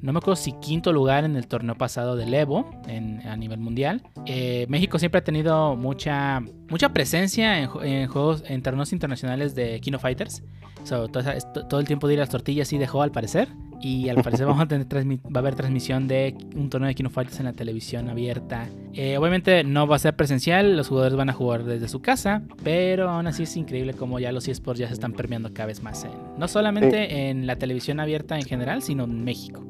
[0.05, 3.59] no me acuerdo si quinto lugar en el torneo pasado del Evo en, a nivel
[3.59, 4.03] mundial.
[4.27, 9.55] Eh, México siempre ha tenido mucha, mucha presencia en, ju- en juegos, en torneos internacionales
[9.55, 10.43] de Kino Fighters.
[10.85, 13.49] So, todo, el tiempo de ir a las tortillas sí dejó al parecer.
[13.81, 16.95] Y al parecer vamos a tener transmi- va a haber transmisión de un torneo de
[16.95, 18.67] Kino Fighters en la televisión abierta.
[18.95, 22.43] Eh, obviamente no va a ser presencial, los jugadores van a jugar desde su casa,
[22.63, 25.83] pero aún así es increíble como ya los eSports ya se están permeando cada vez
[25.83, 29.63] más en, no solamente en la televisión abierta en general, sino en México.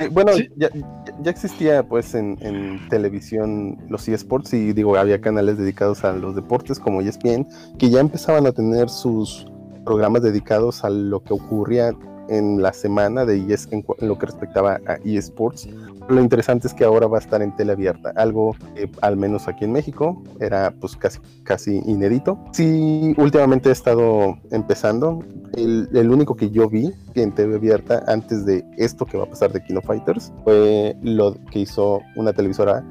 [0.00, 0.48] Eh, bueno, Sí.
[0.56, 6.04] ya, ya- ya existía pues en, en televisión los eSports y digo, había canales dedicados
[6.04, 7.46] a los deportes como ESPN
[7.78, 9.46] que ya empezaban a tener sus
[9.84, 11.94] programas dedicados a lo que ocurría
[12.28, 15.68] en la semana de ES, en, lo que respectaba a eSports.
[16.08, 19.48] Lo interesante es que ahora va a estar en tele abierta, algo que al menos
[19.48, 22.38] aquí en México era pues casi, casi inédito.
[22.52, 25.20] Sí, últimamente he estado empezando.
[25.54, 29.52] El, único que yo vi en TV abierta antes de esto que va a pasar
[29.52, 32.84] de Kino Fighters fue lo que hizo una televisora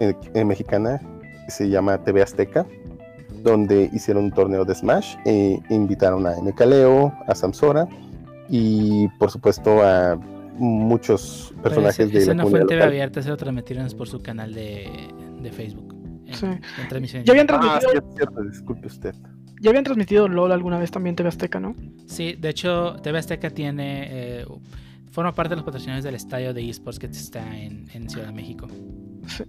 [0.00, 1.00] eh, mexicana
[1.48, 2.66] se llama TV Azteca
[3.42, 7.86] donde hicieron un torneo de Smash e invitaron a MK Leo, a Samsora
[8.48, 10.18] y por supuesto a
[10.56, 12.88] muchos personajes ese, de ese la no fue en comunidad TV local.
[12.88, 14.88] abierta, ese lo transmitieron por su canal de,
[15.42, 15.94] de Facebook.
[16.26, 16.46] En, Sí.
[16.46, 19.14] en Ya habían Ah, transmitido, sí, es cierto, disculpe usted.
[19.60, 21.74] ya habían transmitido LOL alguna vez también TV Azteca, ¿no?
[22.06, 24.08] Sí, de hecho, TV Azteca tiene.
[24.40, 24.46] eh,
[25.10, 28.32] forma parte de los patrocinadores del estadio de esports que está en, en Ciudad de
[28.32, 28.66] México.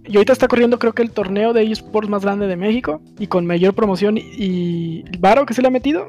[0.06, 3.26] Y ahorita está corriendo creo que el torneo de esports más grande de México y
[3.26, 6.06] con mayor promoción y- y el varo que se le ha metido.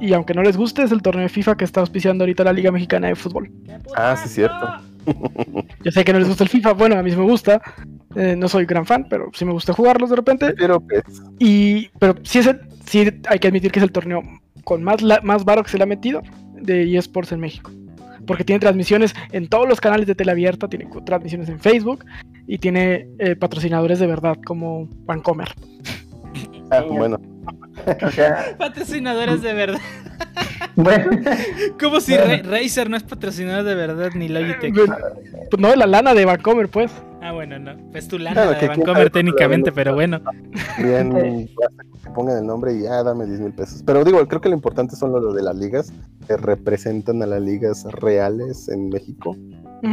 [0.00, 2.52] Y aunque no les guste, es el torneo de FIFA que está auspiciando ahorita la
[2.52, 3.50] Liga Mexicana de Fútbol.
[3.96, 4.66] Ah, sí, cierto.
[5.84, 7.60] Yo sé que no les gusta el FIFA, bueno, a mí sí me gusta.
[8.16, 10.54] Eh, no soy gran fan, pero sí me gusta jugarlos de repente.
[10.54, 11.02] Pero pues,
[11.38, 14.22] Y, pero sí, es el- sí hay que admitir que es el torneo
[14.64, 16.22] con más, la- más varo que se le ha metido
[16.54, 17.70] de eSports en México.
[18.26, 22.04] Porque tiene transmisiones en todos los canales de tele abierta, tiene transmisiones en Facebook
[22.46, 25.48] y tiene eh, patrocinadores de verdad como Vancomer.
[26.70, 27.20] ah, bueno,
[28.58, 29.80] Patrocinadores de verdad.
[30.76, 31.10] bueno,
[31.80, 32.42] Como si Bueno.
[32.42, 34.74] Ra- Razer no es patrocinador de verdad ni Logitech.
[35.58, 36.90] No, la lana de Vancomer, pues.
[37.22, 37.72] Ah, bueno, no.
[37.90, 40.20] Pues tu lana Claro, de Vancomer técnicamente, pero bueno.
[40.78, 41.48] bien,
[42.02, 43.82] que pongan el nombre y ya dame 10 mil pesos.
[43.86, 45.92] Pero digo, creo que lo importante son lo de las ligas
[46.26, 49.36] que representan a las ligas reales en México.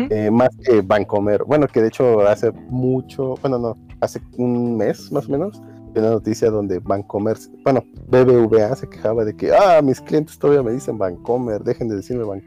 [0.10, 1.44] Eh, más que Vancomer.
[1.46, 5.62] Bueno, que de hecho hace mucho, bueno, no, hace un mes más o menos,
[6.00, 10.72] una noticia donde Vancomer, bueno, BBVA se quejaba de que, ah, mis clientes todavía me
[10.72, 12.24] dicen Vancomer, dejen de decirme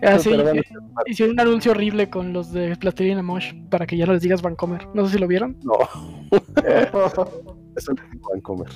[0.00, 0.62] Pero bueno,
[1.06, 4.42] hicieron un anuncio horrible con los de Plastilina Mosh para que ya no les digas
[4.42, 4.88] Vancomer.
[4.94, 5.58] No sé si lo vieron.
[5.62, 5.74] no,
[6.64, 7.24] eso
[7.76, 7.86] es
[8.32, 8.70] Vancomer.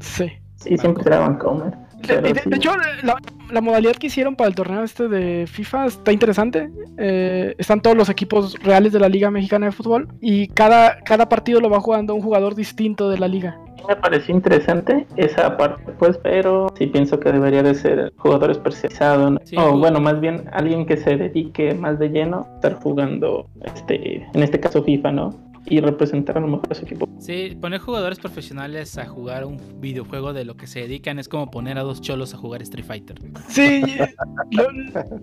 [0.00, 0.30] Sí.
[0.56, 1.76] Sí, siempre será Vancomer.
[2.02, 3.16] De, hecho, la,
[3.50, 6.70] la modalidad que hicieron para el torneo este de FIFA está interesante.
[6.98, 11.28] Eh, están todos los equipos reales de la Liga Mexicana de Fútbol y cada, cada
[11.28, 13.58] partido lo va jugando un jugador distinto de la liga.
[13.88, 19.30] me pareció interesante esa parte, pues, pero sí pienso que debería de ser jugador especializado,
[19.30, 19.40] ¿no?
[19.44, 23.48] Sí, o bueno, más bien alguien que se dedique más de lleno a estar jugando,
[23.62, 25.46] este, en este caso FIFA, ¿no?
[25.68, 27.08] Y representar a lo mejor a su equipo.
[27.18, 31.50] Sí, poner jugadores profesionales a jugar un videojuego de lo que se dedican es como
[31.50, 33.16] poner a dos cholos a jugar Street Fighter.
[33.48, 33.82] Sí,
[34.52, 34.66] lo,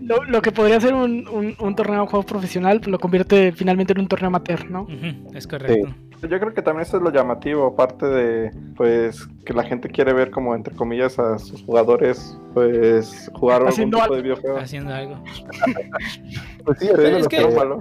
[0.01, 3.93] lo- lo que podría ser un, un- un torneo de juego profesional lo convierte finalmente
[3.93, 4.87] en un torneo amateur, ¿no?
[5.33, 5.87] Es correcto.
[6.29, 10.13] Yo creo que también eso es lo llamativo, aparte de pues que la gente quiere
[10.13, 14.15] ver como entre comillas a sus jugadores pues jugar algún Haciendo tipo algo.
[14.15, 14.57] de videojuego.
[14.57, 15.15] Haciendo algo.
[16.65, 17.77] Pues sí, Pero es lo que- que- malo.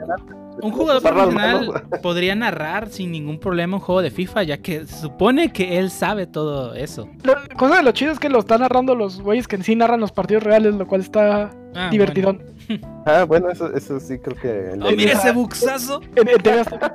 [0.61, 4.97] Un jugador profesional podría narrar sin ningún problema un juego de FIFA, ya que se
[5.01, 7.09] supone que él sabe todo eso.
[7.23, 10.01] Lo- cosa de lo chido es que lo están narrando los güeyes que sí narran
[10.01, 12.43] los partidos reales, lo cual está Ah, divertidón.
[13.05, 14.79] Ah, bueno, eso, eso sí creo que...
[14.81, 16.01] Oh, mira ese buxazo.
[16.17, 16.95] En, en TV Azteca,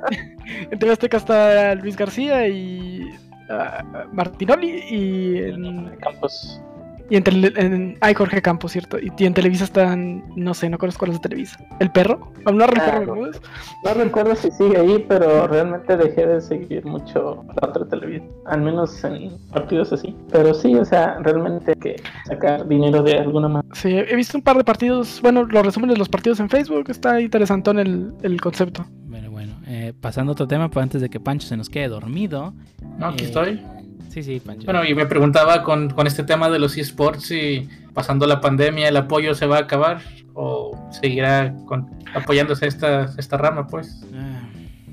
[0.70, 3.10] en TV Azteca está Luis García y
[3.50, 6.62] ah, Martinoli y en, Campos.
[7.10, 8.98] Y en, tele- en- ay, Jorge Campos, ¿cierto?
[8.98, 11.58] Y, y en Televisa están, no sé, no conozco los de Televisa.
[11.80, 12.32] ¿El perro?
[12.44, 13.94] ¿Aún no el Ah, no.
[13.94, 19.02] Recuerdo si sigue ahí, pero realmente dejé de seguir mucho la otra televisión, al menos
[19.04, 20.14] en partidos así.
[20.30, 21.96] Pero sí, o sea, realmente hay que
[22.26, 23.74] sacar dinero de alguna manera.
[23.74, 26.84] Sí, he visto un par de partidos, bueno, los resúmenes de los partidos en Facebook,
[26.88, 28.86] está interesantón el, el concepto.
[29.06, 29.54] Bueno, bueno.
[29.66, 32.54] eh, pasando a otro tema, pues antes de que Pancho se nos quede dormido.
[32.98, 33.62] No, aquí Eh, estoy.
[34.08, 34.64] Sí, sí, Pancho.
[34.64, 38.88] Bueno, y me preguntaba con, con este tema de los esports si pasando la pandemia
[38.88, 40.00] el apoyo se va a acabar
[40.34, 44.02] o seguirá con- apoyándose esta, esta rama, pues.
[44.14, 44.48] Ah,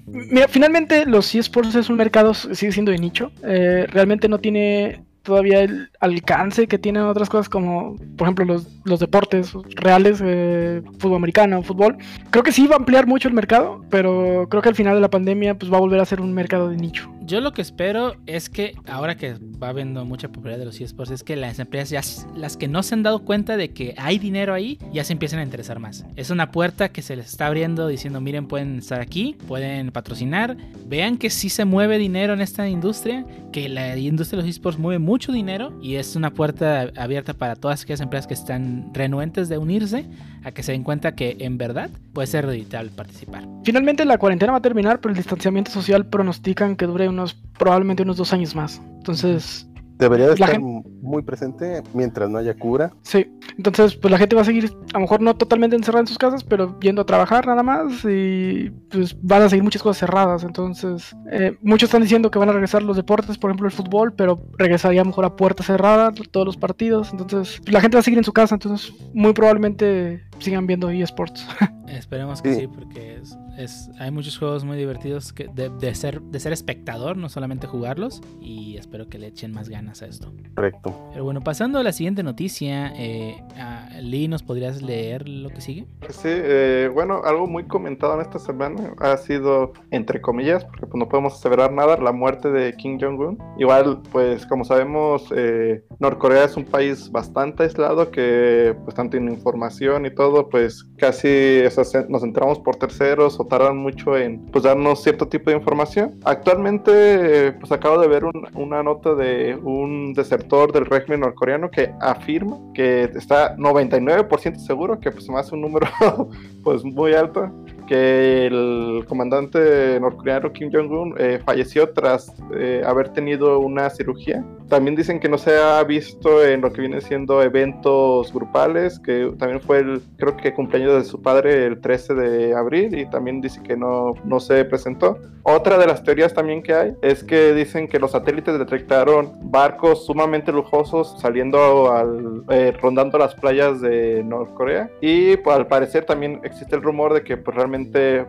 [0.07, 3.31] Mira, finalmente los eSports es un mercado, sigue siendo de nicho.
[3.43, 8.67] Eh, realmente no tiene todavía el alcance que tienen otras cosas como, por ejemplo, los,
[8.85, 11.97] los deportes reales, eh, fútbol americano, fútbol.
[12.29, 15.01] Creo que sí va a ampliar mucho el mercado, pero creo que al final de
[15.01, 17.09] la pandemia pues va a volver a ser un mercado de nicho.
[17.25, 21.09] Yo lo que espero es que ahora que va habiendo mucha popularidad de los eSports
[21.09, 22.01] es que las empresas ya
[22.35, 25.39] las que no se han dado cuenta de que hay dinero ahí ya se empiezan
[25.39, 26.05] a interesar más.
[26.15, 30.55] Es una puerta que se les está abriendo diciendo, "Miren, pueden estar aquí, pueden patrocinar,
[30.85, 34.77] vean que sí se mueve dinero en esta industria, que la industria de los eSports
[34.77, 39.49] mueve mucho dinero y es una puerta abierta para todas aquellas empresas que están renuentes
[39.49, 40.05] de unirse
[40.45, 44.53] a que se den cuenta que en verdad puede ser reditable participar." Finalmente la cuarentena
[44.53, 48.55] va a terminar, pero el distanciamiento social pronostican que dure unos probablemente unos dos años
[48.55, 48.81] más.
[48.97, 49.67] Entonces,
[49.97, 52.91] Debería de estar muy presente mientras no haya cura.
[53.01, 56.07] Sí, entonces pues la gente va a seguir, a lo mejor no totalmente encerrada en
[56.07, 59.99] sus casas, pero yendo a trabajar nada más y pues van a seguir muchas cosas
[59.99, 60.43] cerradas.
[60.43, 64.13] Entonces, eh, muchos están diciendo que van a regresar los deportes, por ejemplo el fútbol,
[64.13, 67.11] pero regresaría a lo mejor a puerta cerrada todos los partidos.
[67.13, 70.89] Entonces, pues, la gente va a seguir en su casa, entonces muy probablemente sigan viendo
[70.89, 71.45] eSports.
[71.87, 72.61] Esperemos que Sí.
[72.61, 76.51] sí, porque es, es- hay muchos juegos muy divertidos que de, de ser, de ser
[76.51, 78.21] espectador, no solamente jugarlos.
[78.41, 80.33] Y espero que le echen más ganas a esto.
[80.55, 81.09] Correcto.
[81.11, 85.61] Pero bueno, pasando a la siguiente noticia, eh, ah, Lee, ¿nos podrías leer lo que
[85.61, 85.85] sigue?
[86.09, 90.95] Sí, eh, bueno, algo muy comentado en esta semana ha sido, entre comillas, porque pues
[90.99, 93.37] no podemos aseverar nada, la muerte de Kim Jong-un.
[93.59, 99.29] Igual, pues como sabemos, eh, Norcorea es un país bastante aislado que pues tanto en
[99.29, 101.61] información y todo, pues casi
[102.09, 106.15] nos enteramos por terceros o tardan mucho en pues darnos cierto tipo de información.
[106.23, 111.91] Actualmente, pues acabo de ver un- una nota de un desertor del régimen norcoreano que
[112.01, 115.87] afirma que está 99% seguro, que pues hace un número
[116.63, 117.51] pues muy alto,
[117.85, 124.43] que el comandante norcoreano Kim Jong-un eh, falleció tras eh, haber tenido una cirugía.
[124.69, 129.31] También dicen que no se ha visto en lo que viene siendo eventos grupales, que
[129.37, 133.41] también fue el, creo que cumpleaños de su padre el 13 de abril y también
[133.41, 135.19] dice que no, no se presentó.
[135.43, 140.05] Otra de las teorías también que hay es que dicen que los satélites detectaron barcos
[140.07, 146.39] sumamente lujosos saliendo al, eh, rondando las playas de Norcorea y pues, al parecer también
[146.43, 147.74] existe el rumor de que pues, realmente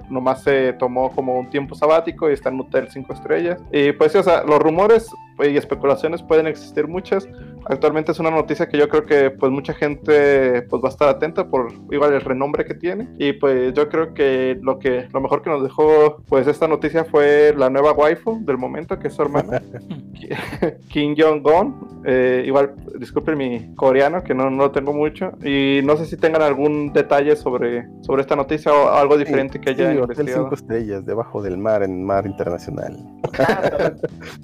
[0.08, 3.60] nomás se tomó como un tiempo sabático y está en un hotel 5 estrellas.
[3.72, 7.28] Y pues o sea, los rumores y especulaciones pueden existir muchas.
[7.66, 11.08] Actualmente es una noticia que yo creo que pues mucha gente pues va a estar
[11.08, 15.20] atenta por igual el renombre que tiene y pues yo creo que lo que lo
[15.20, 19.14] mejor que nos dejó pues esta noticia fue la nueva waifu del momento que es
[19.14, 19.60] su hermana
[20.88, 22.02] Kim Jong-un.
[22.08, 26.16] Eh, igual disculpen mi coreano que no, no lo tengo mucho y no sé si
[26.16, 30.44] tengan algún detalle sobre sobre esta noticia o algo diferente que haya Sí, Hotel investigado.
[30.44, 32.96] cinco estrellas, debajo del mar, en mar internacional.
[33.38, 33.92] Ah,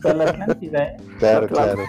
[0.03, 0.97] con la Atlántida, ¿eh?
[1.19, 1.83] Claro, Claro.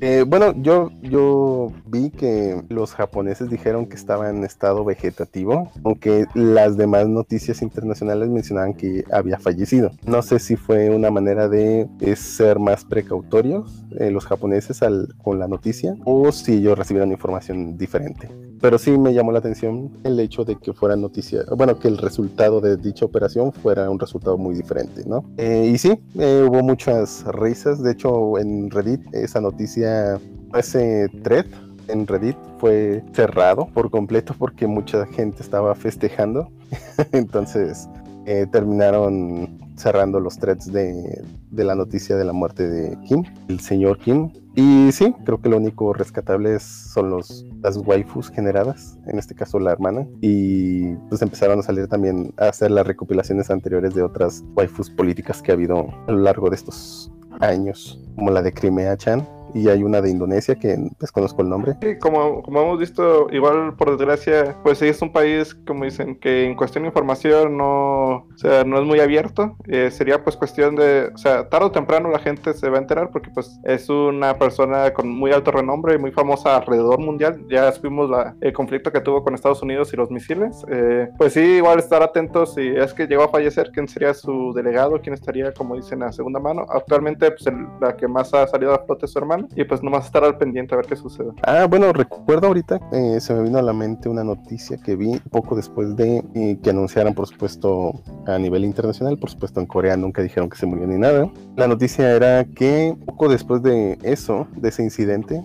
[0.00, 6.26] Eh, bueno, yo, yo vi que los japoneses dijeron que estaba en estado vegetativo, aunque
[6.34, 9.90] las demás noticias internacionales mencionaban que había fallecido.
[10.06, 15.08] No sé si fue una manera de eh, ser más precautorios eh, los japoneses al,
[15.22, 18.28] con la noticia o si ellos recibieron información diferente.
[18.60, 21.98] Pero sí me llamó la atención el hecho de que fuera noticia, bueno, que el
[21.98, 25.24] resultado de dicha operación fuera un resultado muy diferente, ¿no?
[25.36, 27.82] Eh, y sí, eh, hubo muchas risas.
[27.82, 30.18] De hecho, en Reddit esa noticia,
[30.54, 31.46] ese thread
[31.88, 36.50] en Reddit fue cerrado por completo porque mucha gente estaba festejando.
[37.12, 37.88] Entonces
[38.26, 43.60] eh, terminaron cerrando los threads de, de la noticia de la muerte de Kim, el
[43.60, 44.30] señor Kim.
[44.56, 49.34] Y sí, creo que lo único rescatable es- son los, las waifus generadas, en este
[49.34, 50.06] caso la hermana.
[50.20, 55.42] Y pues empezaron a salir también a hacer las recopilaciones anteriores de otras waifus políticas
[55.42, 57.10] que ha habido a lo largo de estos
[57.40, 59.26] años, como la de Crimea Chan.
[59.54, 61.74] Y hay una de Indonesia que desconozco el nombre.
[61.80, 66.16] Sí, como, como hemos visto, igual por desgracia, pues sí es un país, como dicen,
[66.18, 69.56] que en cuestión de información no, o sea, no es muy abierto.
[69.68, 72.80] Eh, sería pues cuestión de, o sea, tarde o temprano la gente se va a
[72.80, 77.44] enterar porque pues es una persona con muy alto renombre y muy famosa alrededor mundial.
[77.48, 80.64] Ya vimos la, el conflicto que tuvo con Estados Unidos y los misiles.
[80.68, 84.52] Eh, pues sí, igual estar atentos si es que llegó a fallecer, quién sería su
[84.54, 86.66] delegado, quién estaría, como dicen, a segunda mano.
[86.68, 89.82] Actualmente, pues el- la que más ha salido a flote es su hermano y pues
[89.82, 91.30] nomás estar al pendiente a ver qué sucede.
[91.42, 95.18] Ah, bueno, recuerdo ahorita, eh, se me vino a la mente una noticia que vi
[95.30, 99.96] poco después de eh, que anunciaran, por supuesto, a nivel internacional, por supuesto en Corea
[99.96, 101.30] nunca dijeron que se murió ni nada.
[101.56, 105.44] La noticia era que poco después de eso, de ese incidente,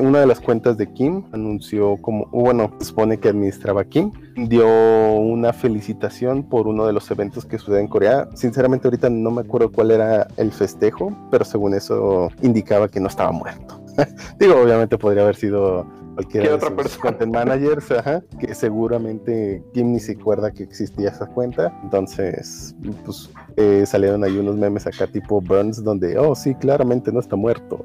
[0.00, 4.66] una de las cuentas de Kim anunció como, bueno, supone que administraba Kim, dio
[5.14, 8.28] una felicitación por uno de los eventos que sucedió en Corea.
[8.34, 13.08] Sinceramente ahorita no me acuerdo cuál era el festejo, pero según eso indicaba que no
[13.08, 13.82] estaba muerto.
[14.38, 17.02] Digo, obviamente podría haber sido cualquiera ¿Qué de otra sus persona?
[17.02, 21.72] content managers, ajá, que seguramente Kim ni se acuerda que existía esa cuenta.
[21.82, 27.20] Entonces, pues eh, salieron ahí unos memes acá tipo Burns donde, oh sí, claramente no
[27.20, 27.84] está muerto.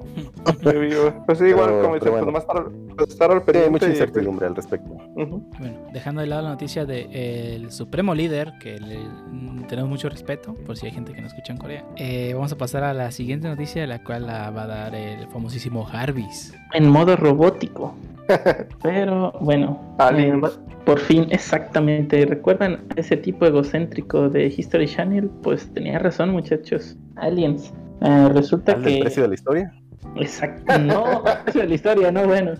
[0.63, 2.31] Pues sí, igual, Pero- como bueno.
[2.31, 2.63] pues estar,
[2.95, 3.69] pues, estar al Hay pendiente.
[3.71, 4.89] mucha y- incertidumbre al respecto.
[5.15, 5.41] Bueno,
[5.93, 10.77] dejando de lado la noticia del supremo líder, que le- mm, tenemos mucho respeto, por
[10.77, 13.47] si hay gente que no escucha en Corea, eh, vamos a pasar a la siguiente
[13.47, 16.53] noticia, la cual la va a dar el famosísimo Jarvis.
[16.73, 17.93] En modo robótico.
[18.83, 20.43] Pero bueno, Alien.
[20.43, 20.49] eh,
[20.85, 22.25] por fin, exactamente.
[22.25, 25.29] ¿Recuerdan ese tipo egocéntrico de History Channel?
[25.43, 26.97] Pues tenía razón, muchachos.
[27.15, 27.73] Aliens.
[28.01, 28.99] Eh, resulta ¿Al que.
[29.01, 29.73] precio de la historia?
[30.15, 30.77] Exacto.
[30.79, 32.53] No, esa es la historia, no, bueno.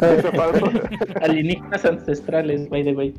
[1.22, 3.14] Alienígenas ancestrales, by the way.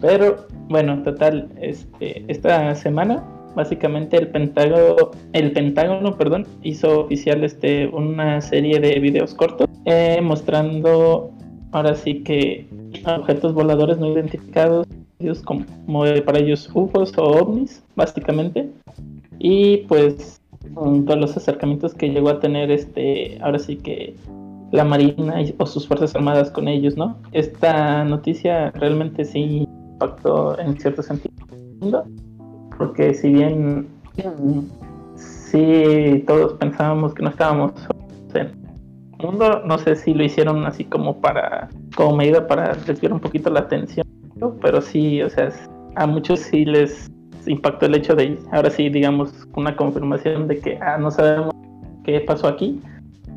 [0.00, 3.22] Pero, bueno, total, este, esta semana,
[3.54, 10.20] básicamente el Pentágono, el Pentágono, perdón, hizo oficial este, una serie de videos cortos eh,
[10.22, 11.30] mostrando,
[11.72, 12.66] ahora sí que
[13.06, 14.86] objetos voladores no identificados,
[15.18, 15.64] ellos como
[16.24, 18.70] para ellos UFOs o ovnis, básicamente.
[19.38, 20.40] Y pues
[20.74, 24.14] con todos los acercamientos que llegó a tener este, ahora sí que
[24.72, 27.16] la Marina y- o sus Fuerzas Armadas con ellos, ¿no?
[27.32, 32.04] Esta noticia realmente sí impactó en cierto sentido,
[32.78, 33.86] porque si bien
[35.16, 37.72] sí todos pensábamos que no estábamos
[38.34, 38.54] en el
[39.18, 43.50] mundo, no sé si lo hicieron así como para, como medida para desviar un poquito
[43.50, 44.06] la atención,
[44.60, 45.50] pero sí, o sea,
[45.96, 47.10] a muchos sí les
[47.46, 51.54] impactó el hecho de, ahora sí, digamos, una confirmación de que, ah, no sabemos
[52.04, 52.80] qué pasó aquí,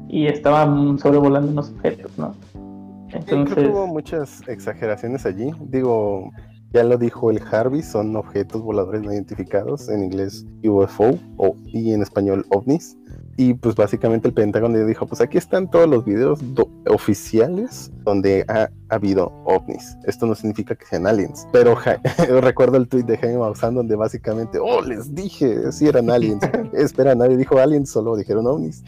[0.10, 2.34] y estaban sobrevolando unos objetos, ¿no?
[2.54, 5.52] Sí, creo Entonces, que hubo muchas exageraciones allí.
[5.62, 6.32] Digo,
[6.74, 11.94] ya lo dijo el Harvey, son objetos voladores no identificados, en inglés UFO o, y
[11.94, 12.98] en español ovnis.
[13.40, 18.44] Y pues básicamente el Pentágono dijo, pues aquí están todos los videos do- oficiales donde
[18.48, 19.96] ha, habido ovnis.
[20.06, 21.46] Esto no significa que sean aliens.
[21.52, 22.02] Pero Ja-
[22.42, 26.42] recuerdo el tweet de Jaime Maussan donde básicamente, oh, les dije, si eran aliens.
[26.74, 28.84] Espera, nadie dijo aliens, solo dijeron ovnis.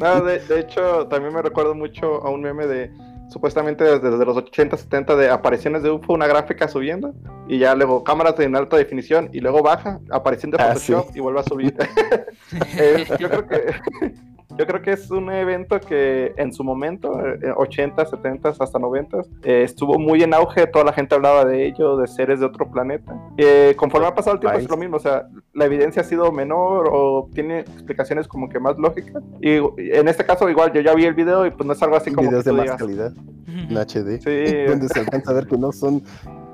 [0.00, 2.90] No, de, de hecho, también me recuerdo mucho a un meme de
[3.28, 7.14] supuestamente desde, desde los 80, 70 de apariciones de UFO, una gráfica subiendo
[7.48, 11.18] y ya luego cámaras en alta definición y luego baja, aparición de Ah, Photoshop sí.
[11.18, 11.74] y vuelve a subir.
[12.78, 13.74] Eh, yo creo que
[14.58, 19.18] yo creo que es un evento que en su momento, eh, 80, 70 hasta 90
[19.44, 22.68] eh, estuvo muy en auge, toda la gente hablaba de ello, de seres de otro
[22.70, 23.14] planeta.
[23.36, 26.32] Eh, conforme ha pasado el tiempo es lo mismo, o sea, la evidencia ha sido
[26.32, 29.22] menor o tiene explicaciones como que más lógicas.
[29.40, 31.96] Y en este caso igual yo ya vi el video y pues no es algo
[31.96, 33.12] así como videos que de más digas, calidad,
[33.46, 34.64] en HD, Sí.
[34.68, 36.02] donde se alcanza a ver que no son,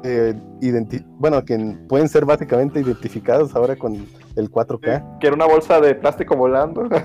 [0.02, 1.56] eh, identi- bueno, que
[1.88, 5.18] pueden ser básicamente identificados ahora con el 4K.
[5.18, 6.88] que era una bolsa de plástico volando.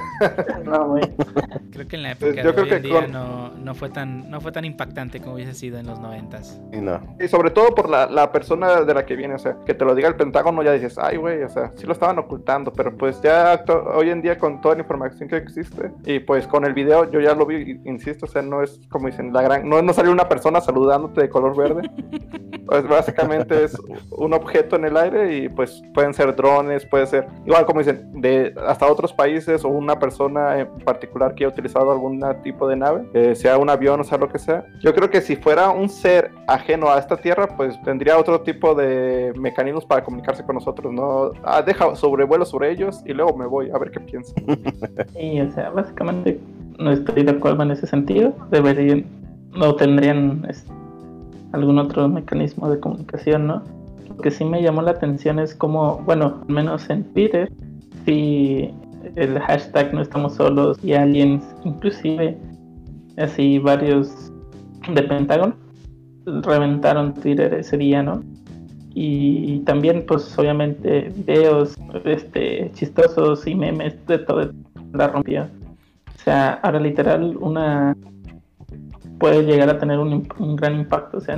[0.65, 1.03] No, güey.
[1.71, 3.49] Creo que en la Pues época yo de creo hoy en que día con- no,
[3.57, 6.59] no fue tan no fue tan impactante como hubiese sido en los noventas.
[6.73, 9.57] Y no, Y sobre todo por la, la persona de la que viene, o sea,
[9.65, 12.19] que te lo diga el Pentágono, ya dices, ay, güey, o sea, sí lo estaban
[12.19, 13.63] ocultando, pero pues ya
[13.95, 17.19] hoy en día con toda la información que existe, y pues con el video yo
[17.19, 20.11] ya lo vi, insisto, o sea, no es como dicen, la gran, no, no salió
[20.11, 21.89] una persona saludándote de color verde,
[22.67, 23.77] pues básicamente es
[24.11, 28.21] un objeto en el aire y pues pueden ser drones, puede ser, igual como dicen,
[28.21, 32.75] de hasta otros países o una persona en particular que haya utilizado algún tipo de
[32.75, 34.65] nave, eh, sea un avión o sea lo que sea.
[34.81, 38.75] Yo creo que si fuera un ser ajeno a esta tierra, pues tendría otro tipo
[38.75, 41.31] de mecanismos para comunicarse con nosotros, ¿no?
[41.43, 44.35] Ah, deja sobrevuelo sobre ellos y luego me voy a ver qué piensan.
[45.19, 46.39] Y, o sea, básicamente
[46.77, 48.33] no estoy de acuerdo en ese sentido.
[48.51, 49.05] Deberían,
[49.53, 50.47] no tendrían
[51.51, 53.63] algún otro mecanismo de comunicación, ¿no?
[54.09, 57.51] Lo que sí me llamó la atención es como, bueno, al menos en Twitter,
[58.05, 58.73] si
[59.15, 62.37] el hashtag no estamos solos y aliens, inclusive
[63.17, 64.31] así varios
[64.93, 65.55] de Pentágono,
[66.25, 68.23] reventaron Twitter ese día, ¿no?
[68.93, 74.51] Y también, pues, obviamente, videos este, chistosos y memes de todo
[74.93, 75.43] la rompió.
[75.43, 77.95] O sea, ahora literal, una
[79.19, 81.37] puede llegar a tener un, un gran impacto, o sea,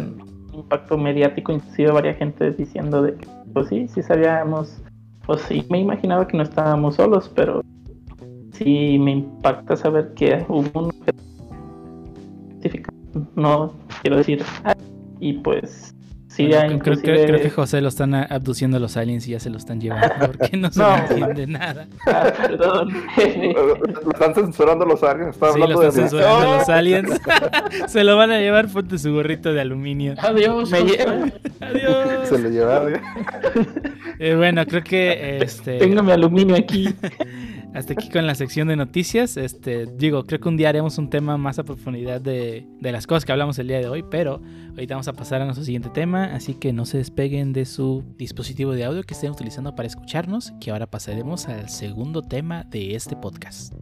[0.62, 4.82] impacto mediático, inclusive varias gente diciendo de que, pues sí, sí sabíamos,
[5.26, 7.62] pues sí, me imaginaba que no estábamos solos, pero
[8.54, 10.92] sí me impacta saber que hubo un
[13.36, 14.76] no quiero decir, ah,
[15.20, 15.94] y pues
[16.36, 17.26] sí, Bueno, ya creo, creo- inclusive...
[17.28, 20.14] creo que José lo están a- abduciendo los aliens y ya se lo están llevando
[20.28, 20.96] porque no se No.
[20.98, 21.88] entiende nada.
[22.08, 22.90] Ah, perdón.
[24.04, 27.22] Lo están censurando los aliens, están Sí, lo hablando están de censurando los aliens.
[27.88, 30.16] se lo van a llevar, ponte su gorrito de aluminio.
[30.18, 30.72] Adiós.
[30.72, 30.78] Me.
[30.80, 32.28] Adiós.
[32.30, 33.00] se lo llevaron.
[34.20, 36.90] Eh, bueno, creo que este Tengo mi aluminio aquí.
[37.74, 39.38] hasta aquí con la sección de noticias.
[39.38, 43.08] Este, digo, creo que un día haremos un tema más a profundidad de, de las
[43.08, 44.42] cosas que hablamos el día de hoy, pero
[44.72, 48.04] ahorita vamos a pasar a nuestro siguiente tema, así que no se despeguen de su
[48.18, 52.96] dispositivo de audio que estén utilizando para escucharnos, que ahora pasaremos al segundo tema de
[52.96, 53.74] este podcast.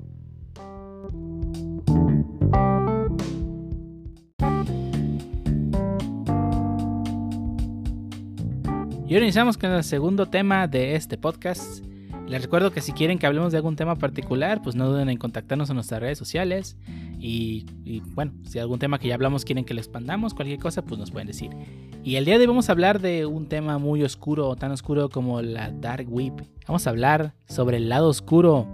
[9.07, 11.88] Y ahora iniciamos con el segundo tema de este podcast.
[12.29, 15.17] Les recuerdo que si quieren que hablemos de algún tema particular, pues no duden en
[15.17, 16.77] contactarnos en nuestras redes sociales.
[17.19, 17.65] Y,
[18.13, 21.09] bueno, si algún tema que ya hablamos quieren que lo expandamos, cualquier cosa, pues nos
[21.09, 21.49] pueden decir.
[22.03, 25.09] Y el día de hoy vamos a hablar de un tema muy oscuro, tan oscuro
[25.09, 26.45] como la Dark Web.
[26.67, 28.67] Vamos a hablar sobre el lado oscuro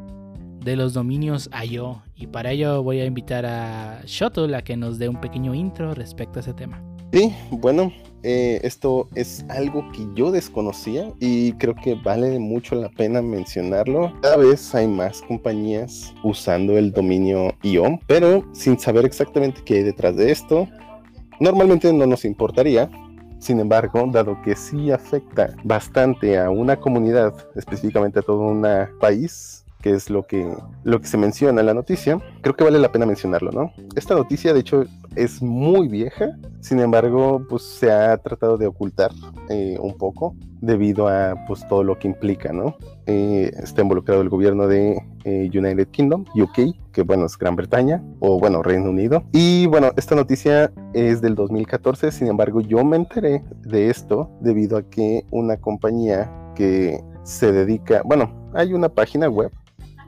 [0.60, 2.04] de los dominios IO.
[2.14, 5.94] Y para ello voy a invitar a Shuttle a que nos dé un pequeño intro
[5.94, 6.84] respecto a ese tema.
[7.14, 7.94] Sí, bueno,
[8.28, 14.12] eh, esto es algo que yo desconocía y creo que vale mucho la pena mencionarlo.
[14.20, 19.84] Cada vez hay más compañías usando el dominio IO, pero sin saber exactamente qué hay
[19.84, 20.68] detrás de esto,
[21.40, 22.90] normalmente no nos importaría.
[23.38, 28.66] Sin embargo, dado que sí afecta bastante a una comunidad, específicamente a todo un
[29.00, 29.55] país,
[29.86, 30.52] que es lo que,
[30.84, 33.72] lo que se menciona en la noticia, creo que vale la pena mencionarlo, ¿no?
[33.96, 34.84] Esta noticia, de hecho,
[35.16, 39.12] es muy vieja, sin embargo, pues se ha tratado de ocultar
[39.48, 42.76] eh, un poco debido a pues todo lo que implica, ¿no?
[43.06, 48.04] Eh, está involucrado el gobierno de eh, United Kingdom, UK, que bueno, es Gran Bretaña,
[48.22, 49.24] o bueno, Reino Unido.
[49.34, 54.78] Y bueno, esta noticia es del 2014, sin embargo, yo me enteré de esto debido
[54.78, 59.52] a que una compañía que se dedica, bueno, hay una página web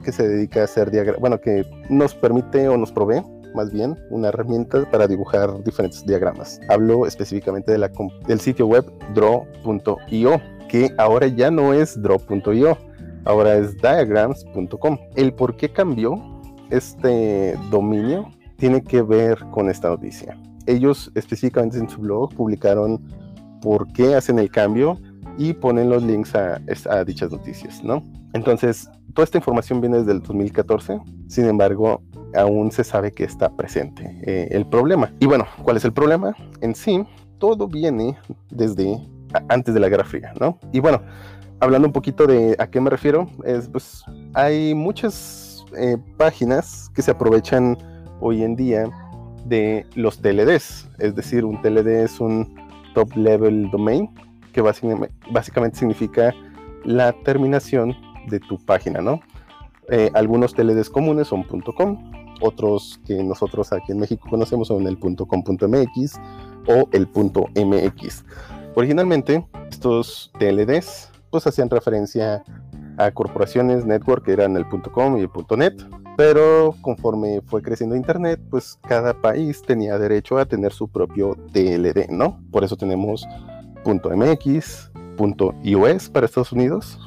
[0.04, 3.22] que se dedica a hacer diagramas, bueno, que nos permite o nos provee
[3.54, 6.60] más bien una herramienta para dibujar diferentes diagramas.
[6.68, 7.90] Hablo específicamente de la,
[8.26, 8.84] del sitio web
[9.14, 12.78] draw.io, que ahora ya no es draw.io,
[13.24, 14.98] ahora es diagrams.com.
[15.16, 16.22] El por qué cambió
[16.70, 20.36] este dominio tiene que ver con esta noticia.
[20.66, 23.00] Ellos específicamente en su blog publicaron
[23.62, 25.00] por qué hacen el cambio
[25.38, 28.02] y ponen los links a, a dichas noticias, ¿no?
[28.38, 32.02] Entonces, toda esta información viene desde el 2014, sin embargo,
[32.36, 35.12] aún se sabe que está presente eh, el problema.
[35.18, 36.36] Y bueno, ¿cuál es el problema?
[36.60, 37.04] En sí,
[37.38, 38.16] todo viene
[38.48, 38.96] desde
[39.48, 40.56] antes de la Guerra Fría, ¿no?
[40.72, 41.02] Y bueno,
[41.58, 47.02] hablando un poquito de a qué me refiero, es pues hay muchas eh, páginas que
[47.02, 47.76] se aprovechan
[48.20, 48.88] hoy en día
[49.46, 52.54] de los TLDs, es decir, un TLD es un
[52.94, 54.08] top level domain
[54.52, 56.32] que básicamente significa
[56.84, 57.96] la terminación
[58.28, 59.20] de tu página, ¿no?
[59.90, 64.98] Eh, algunos TLDs comunes son .com, otros que nosotros aquí en México conocemos son el
[64.98, 66.20] .com.mx
[66.66, 68.24] o el .mx.
[68.74, 72.42] Originalmente, estos TLDs pues hacían referencia
[72.98, 75.74] a corporaciones, network, que eran el .com y el .net,
[76.16, 82.10] pero conforme fue creciendo Internet, pues cada país tenía derecho a tener su propio TLD,
[82.10, 82.40] ¿no?
[82.50, 83.26] Por eso tenemos
[83.84, 86.98] .mx, .us para Estados Unidos,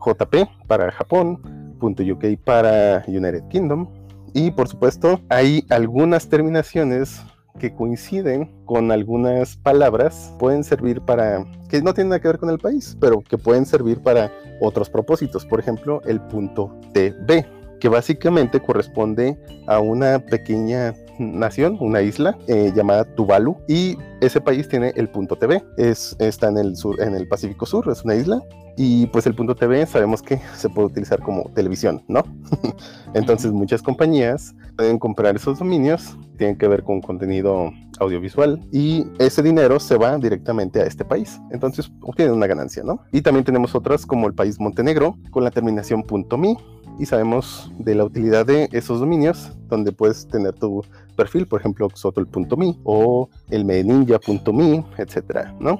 [0.00, 3.88] .jp para Japón, .uk para United Kingdom,
[4.32, 7.22] y por supuesto hay algunas terminaciones
[7.58, 12.50] que coinciden con algunas palabras, pueden servir para, que no tienen nada que ver con
[12.50, 15.44] el país, pero que pueden servir para otros propósitos.
[15.44, 22.72] Por ejemplo, el punto TB, que básicamente corresponde a una pequeña nación, una isla eh,
[22.74, 27.14] llamada Tuvalu, y ese país tiene el punto TV, es, está en el sur, en
[27.14, 28.40] el Pacífico Sur, es una isla,
[28.82, 32.22] y pues el punto TV sabemos que se puede utilizar como televisión, ¿no?
[33.14, 39.42] Entonces muchas compañías pueden comprar esos dominios, tienen que ver con contenido audiovisual y ese
[39.42, 41.38] dinero se va directamente a este país.
[41.50, 43.02] Entonces obtienen una ganancia, ¿no?
[43.12, 46.02] Y también tenemos otras como el país Montenegro con la terminación
[46.38, 46.56] .mi
[46.98, 50.82] y sabemos de la utilidad de esos dominios donde puedes tener tu
[51.16, 55.78] perfil, por ejemplo, xotol.me o el meninja.me, etcétera, ¿no?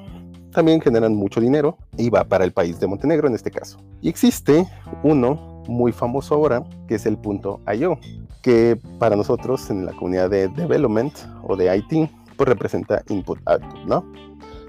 [0.53, 3.78] También generan mucho dinero y va para el país de Montenegro en este caso.
[4.01, 4.66] Y existe
[5.03, 7.98] uno muy famoso ahora que es el punto .io,
[8.42, 11.12] que para nosotros en la comunidad de development
[11.46, 14.05] o de IT pues representa input output, ¿no?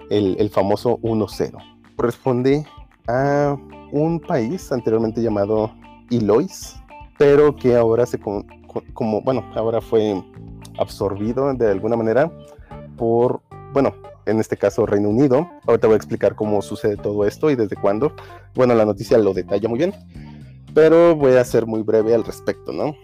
[0.10, 1.58] El, el famoso 1.0.
[1.96, 2.66] Corresponde
[3.08, 3.56] a
[3.92, 5.72] un país anteriormente llamado
[6.10, 6.76] Ilois,
[7.18, 8.20] pero que ahora se
[8.94, 10.22] como, bueno, ahora fue
[10.78, 12.32] absorbido de alguna manera
[12.98, 13.42] por,
[13.74, 13.94] bueno,
[14.26, 15.50] en este caso Reino Unido.
[15.68, 18.14] Ahorita voy a explicar cómo sucede todo esto y desde cuándo.
[18.56, 19.94] Bueno, la noticia lo detalla muy bien,
[20.74, 22.96] pero voy a ser muy breve al respecto, ¿no?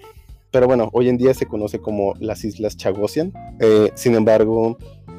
[0.51, 3.34] Pero bueno, hoy en día se conoce como las Islas Chagosian.
[3.59, 4.78] Eh, sin embargo,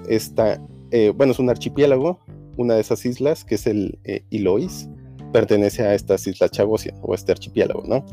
[0.09, 2.19] esta, eh, bueno, es un archipiélago,
[2.57, 4.89] una de esas islas, que es el eh, Ilois,
[5.33, 8.05] pertenece a estas Islas Chagosian o este archipiélago, ¿no?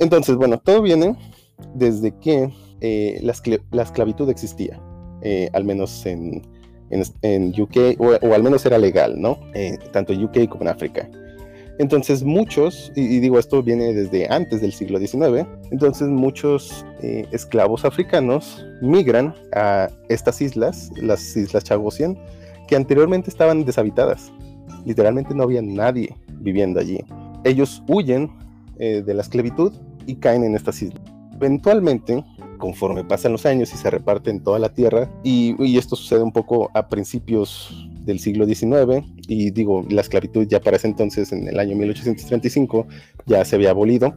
[0.00, 1.16] Entonces, bueno, todo viene
[1.74, 4.80] desde que eh, la, esclavitud existía,
[5.52, 6.42] al menos en,
[6.90, 9.38] en, UK, o, al menos era legal, ¿no?
[9.54, 11.08] Eh, tanto en UK como en África.
[11.78, 16.84] Entonces muchos, y, digo esto viene desde antes del siglo XIX, entonces muchos
[17.32, 22.18] esclavos africanos migran a estas islas, las Islas Chagosian,
[22.68, 24.30] que anteriormente estaban deshabitadas.
[24.84, 27.02] Literalmente no había nadie viviendo allí.
[27.44, 28.30] Ellos huyen
[28.76, 29.72] de la esclavitud
[30.06, 31.02] y caen en estas islas.
[31.34, 32.22] Eventualmente,
[32.60, 36.70] conforme pasan los años y se reparten toda la tierra, y, esto sucede un poco
[36.74, 41.58] a principios del siglo XIX, y digo, la esclavitud ya para ese entonces, en el
[41.58, 42.86] año 1835,
[43.26, 44.14] ya se había abolido,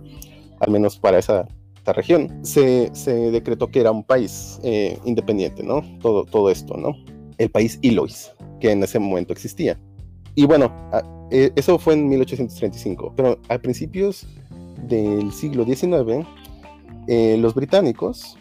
[0.59, 1.47] al menos para esa,
[1.85, 2.91] región, se,
[3.31, 5.81] decretó que era un país eh, independiente, ¿no?
[6.01, 6.95] Todo, todo esto, ¿no?
[7.37, 8.31] El país Ilois,
[8.61, 9.77] que en ese momento existía.
[10.35, 10.71] Y bueno,
[11.29, 14.25] e, eso fue en 1835, pero a principios
[14.87, 16.25] del siglo XIX,
[17.07, 18.37] eh, los británicos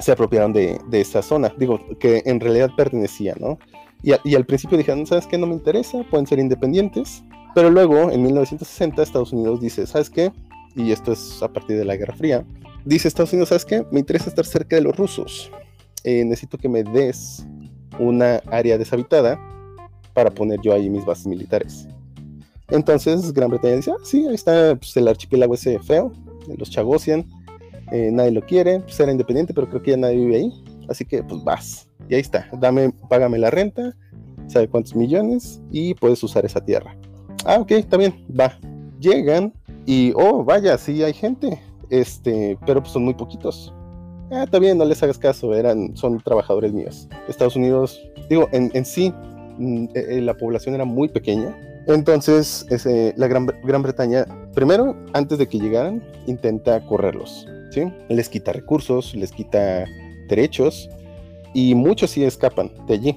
[0.00, 3.58] se apropiaron de, de, esa zona, digo, que en realidad pertenecía, ¿no?
[4.02, 5.36] Y, al principio dijeron, ¿sabes qué?
[5.36, 7.24] No me interesa, pueden ser independientes.
[7.54, 10.32] Pero luego, en 1960, Estados Unidos dice, ¿sabes qué?
[10.76, 12.44] Y esto es a partir de la Guerra Fría.
[12.84, 13.84] Dice Estados Unidos, ¿sabes qué?
[13.90, 15.50] Me interesa estar cerca de los rusos.
[16.04, 17.44] Eh, necesito que me des
[17.98, 19.40] una área deshabitada
[20.12, 21.88] para poner yo ahí mis bases militares.
[22.68, 26.12] Entonces Gran Bretaña dice, ah, sí, ahí está pues, el archipiélago ese feo,
[26.56, 27.26] los Chagosian,
[27.92, 31.22] eh, nadie lo quiere, pues independiente, pero creo que ya nadie vive ahí, así que
[31.22, 33.94] pues vas, y ahí está, dame, págame la renta,
[34.46, 36.96] sabe cuántos millones, y puedes usar esa tierra.
[37.44, 38.58] Ah, ok, está bien, va.
[39.00, 39.52] Llegan
[39.84, 41.60] y, oh, vaya, sí hay gente,
[41.90, 43.72] este, pero pues son muy poquitos.
[44.32, 47.08] Ah, está bien, no les hagas caso, eran, son trabajadores míos.
[47.28, 49.12] Estados Unidos, digo, en, en sí,
[49.58, 51.56] mm, eh, eh, la población era muy pequeña,
[51.86, 52.66] entonces,
[53.16, 53.46] la Gran,
[53.82, 57.84] Bretaña, primero, antes de que llegaran, intenta correrlos, ¿sí?
[58.08, 59.84] Les quita recursos, les quita
[60.28, 60.88] derechos,
[61.54, 63.16] y muchos sí escapan de allí.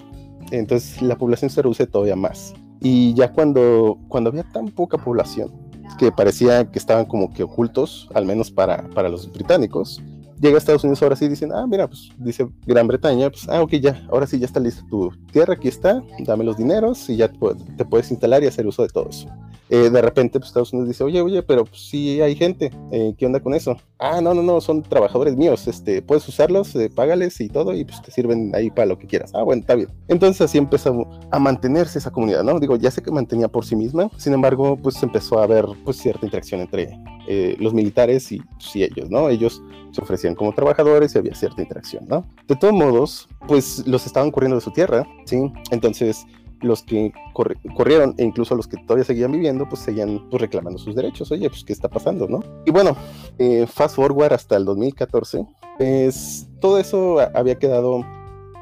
[0.51, 2.53] Entonces, la población se reduce todavía más.
[2.81, 5.51] Y ya cuando, cuando había tan poca población,
[5.97, 10.01] que parecía que estaban como que ocultos, al menos para, para los británicos.
[10.39, 13.61] Llega a Estados Unidos ahora sí dicen, ah, mira, pues dice Gran Bretaña, pues, ah,
[13.61, 17.17] ok, ya, ahora sí ya está lista tu tierra, aquí está, dame los dineros y
[17.17, 19.27] ya te, puedes instalar y hacer uso de todo eso.
[19.69, 23.13] Eh, de repente pues, Estados Unidos dice, oye, oye, pero pues, sí hay gente, eh,
[23.17, 23.75] ¿qué onda con eso?
[23.99, 27.83] Ah, no, no, no, son trabajadores míos, este, puedes usarlos, eh, págales y todo, y
[27.83, 29.31] pues te sirven ahí para lo que quieras.
[29.35, 29.89] Ah, bueno, está bien.
[30.07, 32.59] Entonces así empezó a mantenerse esa comunidad, ¿no?
[32.61, 35.97] Digo, ya sé que mantenía por sí misma, sin embargo, pues empezó a haber pues
[35.97, 36.97] cierta interacción entre
[37.59, 38.41] los militares y,
[38.73, 39.29] y ellos, ¿no?
[39.29, 39.61] Ellos
[39.91, 42.25] se ofrecían como trabajadores y había cierta interacción, ¿no?
[42.47, 45.51] De todos modos, pues los estaban corriendo de su tierra, ¿sí?
[45.71, 46.25] Entonces
[46.61, 47.13] los que
[47.75, 51.31] corrieron e incluso los que todavía seguían viviendo, pues seguían pues, reclamando sus derechos.
[51.31, 52.43] Oye, pues, ¿qué está pasando, no?
[52.65, 52.95] Y bueno,
[53.37, 55.45] eh, fast forward hasta el 2014,
[55.77, 58.05] pues todo eso había quedado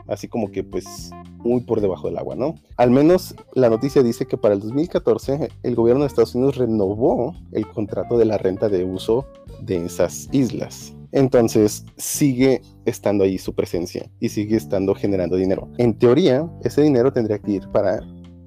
[0.08, 2.56] así como que, pues, muy por debajo del agua, ¿no?
[2.78, 7.36] Al menos la noticia dice que para el 2014 el gobierno de Estados Unidos renovó
[7.52, 9.26] el contrato de la renta de uso
[9.62, 10.94] de esas islas.
[11.12, 15.70] Entonces sigue estando ahí su presencia y sigue estando generando dinero.
[15.78, 18.02] En teoría, ese dinero tendría que ir para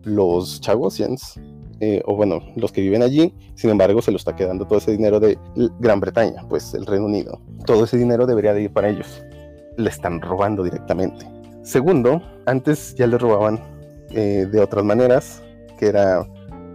[0.04, 1.40] los Chagosians,
[1.80, 4.92] eh, o bueno, los que viven allí, sin embargo, se lo está quedando todo ese
[4.92, 5.38] dinero de
[5.78, 7.40] Gran Bretaña, pues el Reino Unido.
[7.64, 9.22] Todo ese dinero debería de ir para ellos.
[9.78, 11.39] Le están robando directamente.
[11.62, 13.60] Segundo, antes ya le robaban
[14.10, 15.42] eh, de otras maneras,
[15.78, 16.26] que era,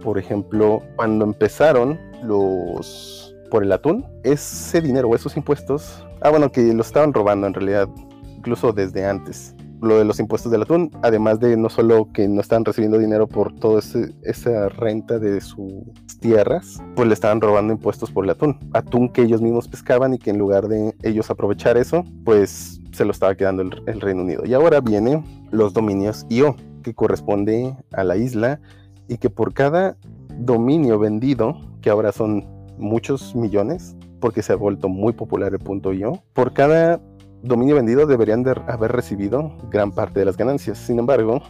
[0.02, 6.50] por ejemplo, cuando empezaron los por el atún, ese dinero o esos impuestos, ah bueno,
[6.50, 7.88] que lo estaban robando en realidad,
[8.36, 9.54] incluso desde antes.
[9.80, 13.26] Lo de los impuestos del atún, además de no solo que no estaban recibiendo dinero
[13.26, 13.80] por toda
[14.22, 15.84] esa renta de sus
[16.20, 18.58] tierras, pues le estaban robando impuestos por el atún.
[18.72, 23.04] Atún que ellos mismos pescaban y que en lugar de ellos aprovechar eso, pues se
[23.04, 24.42] lo estaba quedando el, Reino Unido.
[24.44, 28.60] Y ahora vienen los dominios IO, que corresponde a la isla
[29.08, 29.96] y que por cada
[30.38, 32.46] dominio vendido, que ahora son
[32.78, 36.22] muchos millones, porque se ha vuelto muy popular el punto .io.
[36.32, 37.00] Por cada
[37.42, 40.78] dominio vendido deberían de haber recibido gran parte de las ganancias.
[40.78, 41.42] Sin embargo,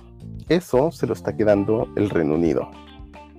[0.48, 2.68] eso se lo está quedando el Reino Unido.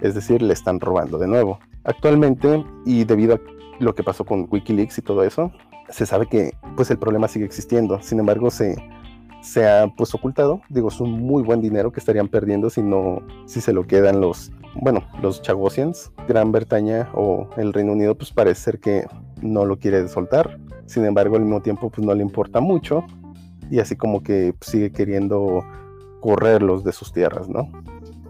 [0.01, 1.59] Es decir, le están robando de nuevo.
[1.83, 3.39] Actualmente, y debido a
[3.79, 5.51] lo que pasó con Wikileaks y todo eso,
[5.89, 8.01] se sabe que pues el problema sigue existiendo.
[8.01, 8.75] Sin embargo, se,
[9.41, 10.61] se ha pues ocultado.
[10.69, 14.21] Digo, es un muy buen dinero que estarían perdiendo si no, si se lo quedan
[14.21, 19.07] los bueno, los Chagosians, Gran Bretaña o el Reino Unido, pues parece ser que
[19.41, 20.59] no lo quiere soltar.
[20.85, 23.03] Sin embargo, al mismo tiempo, pues no le importa mucho
[23.69, 25.65] y así como que sigue queriendo
[26.21, 27.69] correrlos de sus tierras, ¿no?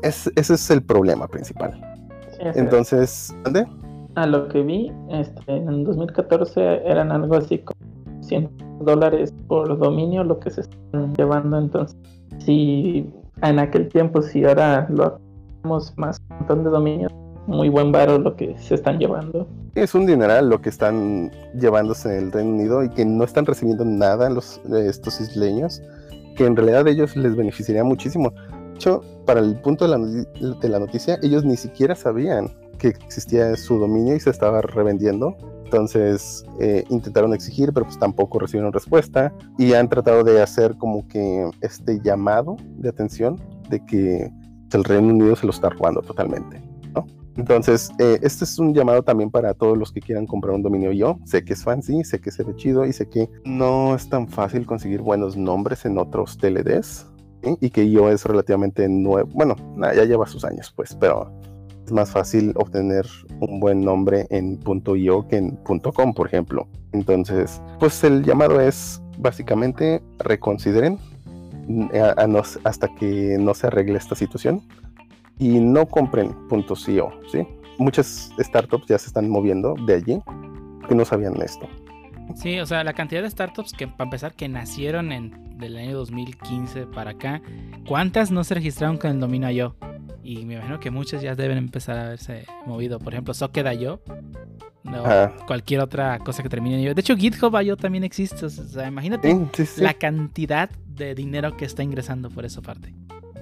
[0.03, 1.82] ese es el problema principal.
[2.55, 3.66] Entonces, ¿dónde?
[4.18, 7.80] A lo que vi, este, en 2014 eran algo así como
[8.24, 8.49] 100
[8.82, 11.59] dólares por dominio lo que se están llevando.
[11.59, 11.95] Entonces,
[12.39, 13.07] si
[13.43, 15.20] en aquel tiempo, si ahora lo
[15.68, 17.13] más un montón de dominios.
[17.45, 19.47] Muy buen varo lo que se están llevando.
[19.76, 23.45] Es un dineral lo que están llevándose en el Reino Unido y que no están
[23.45, 25.80] recibiendo nada los, estos isleños,
[26.36, 28.32] que en realidad ellos les beneficiaría muchísimo.
[28.32, 32.89] De hecho, para el punto de la, de la noticia, ellos ni siquiera sabían que
[32.89, 35.36] existía su dominio y se estaba revendiendo.
[35.65, 41.05] Entonces eh, intentaron exigir, pero pues tampoco recibieron respuesta y han tratado de hacer como
[41.07, 43.38] que este llamado de atención
[43.69, 44.32] de que
[44.71, 46.61] el Reino Unido se lo está robando totalmente.
[46.95, 47.05] ¿no?
[47.36, 50.91] Entonces, eh, este es un llamado también para todos los que quieran comprar un dominio
[50.91, 51.19] yo.
[51.25, 54.28] Sé que es fancy, sé que se ve chido y sé que no es tan
[54.28, 57.07] fácil conseguir buenos nombres en otros TLDs.
[57.61, 59.30] Y que yo es relativamente nuevo.
[59.34, 59.55] Bueno,
[59.95, 61.32] ya lleva sus años, pues, pero
[61.91, 63.05] más fácil obtener
[63.39, 64.59] un buen nombre en
[64.95, 66.67] .io que en .com, por ejemplo.
[66.91, 70.97] Entonces, pues el llamado es básicamente reconsideren
[72.63, 74.61] hasta que no se arregle esta situación
[75.39, 76.75] y no compren .co,
[77.31, 77.47] ¿sí?
[77.77, 80.21] Muchas startups ya se están moviendo de allí
[80.88, 81.67] que no sabían esto.
[82.36, 85.97] Sí, o sea, la cantidad de startups que, para empezar, que nacieron en del año
[85.97, 87.41] 2015 para acá,
[87.88, 89.75] ¿cuántas no se registraron con el dominio yo?
[90.23, 92.99] Y me imagino que muchas ya deben empezar a haberse movido.
[92.99, 94.01] Por ejemplo, Socket.io.
[94.84, 95.03] No,
[95.47, 96.93] cualquier otra cosa que termine en yo.
[96.93, 98.45] De hecho, GitHub.io también existe.
[98.45, 99.36] O sea, imagínate
[99.78, 102.93] la cantidad de dinero que está ingresando por esa parte.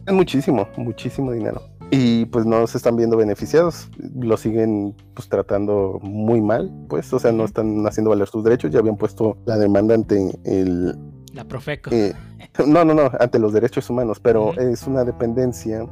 [0.05, 1.61] Es muchísimo, muchísimo dinero.
[1.91, 3.89] Y pues no se están viendo beneficiados.
[4.19, 6.71] Lo siguen pues tratando muy mal.
[6.89, 8.71] Pues, o sea, no están haciendo valer sus derechos.
[8.71, 10.97] Ya habían puesto la demanda ante el...
[11.33, 11.91] La Profeco.
[11.91, 12.13] Eh,
[12.65, 14.19] no, no, no, ante los derechos humanos.
[14.19, 15.87] Pero es una dependencia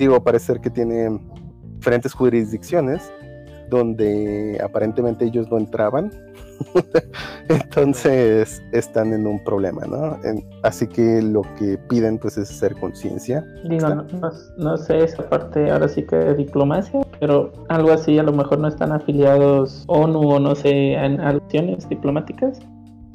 [0.00, 1.18] digo, parece que tiene
[1.76, 3.12] diferentes jurisdicciones
[3.68, 6.10] donde aparentemente ellos no entraban
[7.48, 10.16] Entonces están en un problema, ¿no?
[10.24, 13.44] En- así que lo que piden pues es hacer conciencia.
[13.64, 18.18] Digo, no, no- no sé esa parte ahora sí que de diplomacia, pero algo así
[18.18, 22.58] a lo mejor no están afiliados ONU o no sé, en acciones diplomáticas.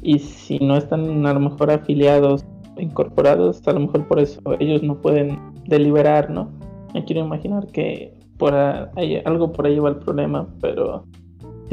[0.02, 2.44] Y si no están a lo mejor afiliados,
[2.78, 6.50] incorporados, a lo mejor por eso ellos no pueden deliberar, ¿no?
[6.94, 11.06] Me quiero imaginar que por ahí, algo por ahí va el problema, pero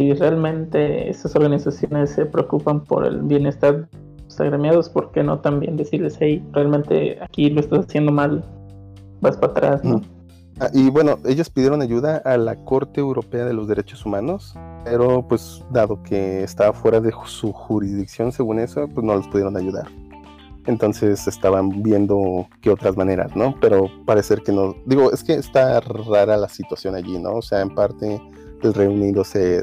[0.00, 5.40] si realmente estas organizaciones se preocupan por el bienestar de los agremiados, ¿por qué no
[5.40, 8.42] también decirles, hey, realmente aquí lo estás haciendo mal,
[9.20, 10.00] vas para atrás, ¿no?
[10.58, 14.54] Ah, y bueno, ellos pidieron ayuda a la Corte Europea de los Derechos Humanos,
[14.86, 19.54] pero pues dado que estaba fuera de su jurisdicción según eso, pues no los pudieron
[19.58, 19.86] ayudar.
[20.64, 23.54] Entonces estaban viendo qué otras maneras, ¿no?
[23.60, 24.74] Pero parecer que no.
[24.86, 27.34] Digo, es que está rara la situación allí, ¿no?
[27.34, 28.20] O sea, en parte
[28.68, 29.62] el Reino Unido se,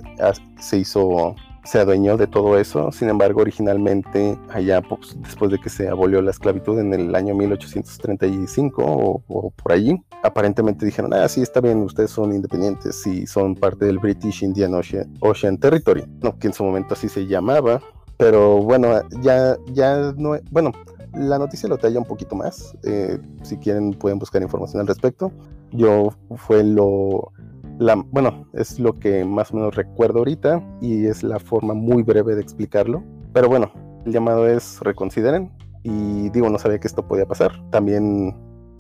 [0.60, 2.92] se hizo, se adueñó de todo eso.
[2.92, 7.36] Sin embargo, originalmente, allá pues, después de que se abolió la esclavitud en el año
[7.36, 13.28] 1835 o, o por allí, aparentemente dijeron, ah, sí, está bien, ustedes son independientes y
[13.28, 17.26] son parte del British Indian Ocean, Ocean Territory, no, que en su momento así se
[17.28, 17.82] llamaba.
[18.18, 20.72] Pero bueno, ya, ya no, bueno,
[21.14, 22.76] la noticia lo detalla un poquito más.
[22.84, 25.32] eh, si quieren pueden buscar información al respecto.
[25.72, 27.32] Yo fue lo,
[27.80, 32.04] la, bueno, es lo que más o menos recuerdo ahorita y es la forma muy
[32.04, 33.04] breve de explicarlo.
[33.34, 33.72] Pero bueno,
[34.06, 35.52] el llamado es reconsideren
[35.84, 37.52] y digo, no sabía que esto podía pasar.
[37.70, 38.36] También,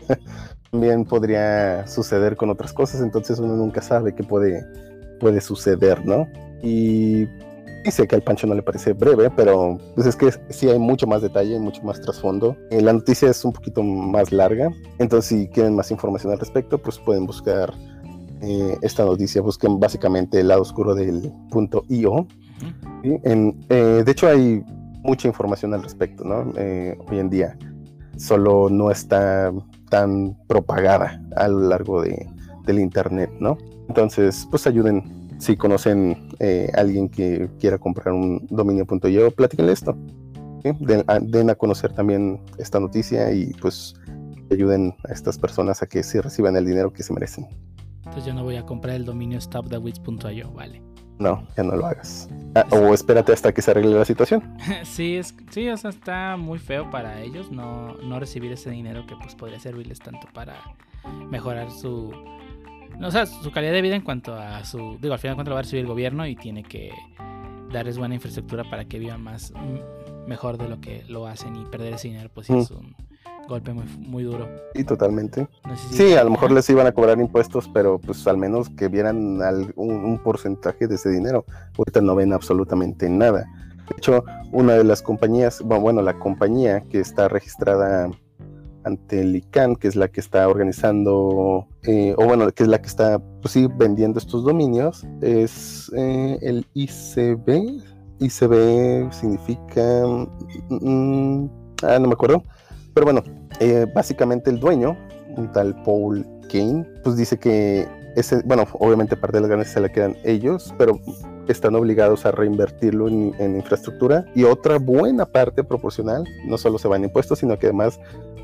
[0.72, 4.66] también podría suceder con otras cosas, entonces uno nunca sabe qué puede,
[5.20, 6.28] puede suceder, ¿no?
[6.64, 7.28] Y
[7.91, 11.08] sé que al Pancho no le parece breve, pero pues es que sí hay mucho
[11.08, 12.58] más detalle, mucho más trasfondo.
[12.70, 14.70] Eh, la noticia es un poquito más larga,
[15.00, 17.74] entonces si quieren más información al respecto, pues pueden buscar
[18.42, 19.42] eh, esta noticia.
[19.42, 22.12] Busquen básicamente el lado oscuro del punto .io.
[22.12, 22.28] Ujú.
[23.04, 23.20] ¿sí?
[23.24, 24.64] En, eh, de hecho hay
[25.04, 26.52] mucha información al respecto, ¿no?
[26.58, 27.58] Eh, hoy en día
[28.18, 29.54] solo no está
[29.90, 32.28] tan propagada a lo largo de,
[32.66, 33.58] del internet, ¿no?
[33.88, 35.04] Entonces, pues ayuden
[35.40, 39.96] si conocen eh, alguien que quiera comprar un dominio.io, platíquenle esto.
[40.64, 40.72] ¿sí?
[40.80, 43.94] Den, a, den a conocer también esta noticia y pues
[44.52, 47.48] ayuden a estas personas a que sí reciban el dinero que se merecen.
[48.08, 50.82] Entonces yo no voy a comprar el dominio stopthewits.io, vale.
[51.20, 52.30] No, ya no lo hagas.
[52.55, 54.43] Ah, o espérate hasta que se arregle la situación.
[54.84, 59.05] sí, es, sí, o sea, está muy feo para ellos no, no recibir ese dinero
[59.08, 60.55] que pues podría servirles tanto para
[61.30, 62.12] mejorar su...
[62.99, 64.97] no, o sea, su calidad de vida en cuanto a su...
[65.01, 66.91] Digo, al final de cuentas lo va a recibir el gobierno y tiene que
[67.72, 69.53] darles buena infraestructura para que vivan más
[70.28, 72.58] mejor de lo que lo hacen y perder ese dinero pues Mm.
[72.60, 72.95] es un
[73.48, 74.48] golpe muy, muy duro.
[74.76, 75.48] Sí, totalmente.
[75.66, 78.38] No sé si- Sí, a lo mejor les iban a cobrar impuestos, pero pues al
[78.38, 81.45] menos que vieran al- un, un porcentaje de ese dinero.
[81.78, 83.45] Ahorita no ven absolutamente nada.
[83.89, 88.10] De hecho, una de las compañías, bueno, bueno, la compañía que está registrada
[88.84, 92.80] ante el ICANN, que es la que está organizando, eh, o bueno, que es la
[92.82, 97.82] que está, pues sí, vendiendo estos dominios, es eh, el ICB.
[98.20, 100.04] ICB significa...
[100.70, 101.45] mm,
[101.84, 102.43] ah, no me acuerdo.
[102.93, 103.22] Pero bueno,
[103.60, 104.98] eh, básicamente el dueño,
[105.36, 109.82] un tal Paul Kane, pues dice que ese, bueno, obviamente parte de las ganancias se
[109.82, 111.00] la quedan ellos, pero
[111.48, 116.88] están obligados a reinvertirlo en, en infraestructura y otra buena parte proporcional, no solo se
[116.88, 118.00] va en impuestos, sino que además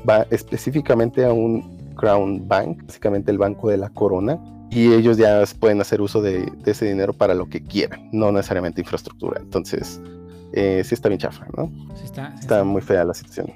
[0.08, 4.38] va específicamente a un Crown Bank, básicamente el banco de la corona,
[4.70, 8.32] y ellos ya pueden hacer uso de, de ese dinero para lo que quieran, no
[8.32, 9.40] necesariamente infraestructura.
[9.40, 10.00] Entonces,
[10.52, 11.70] eh, sí está bien chafa, ¿no?
[11.96, 13.52] Sí está, sí Está muy fea la situación.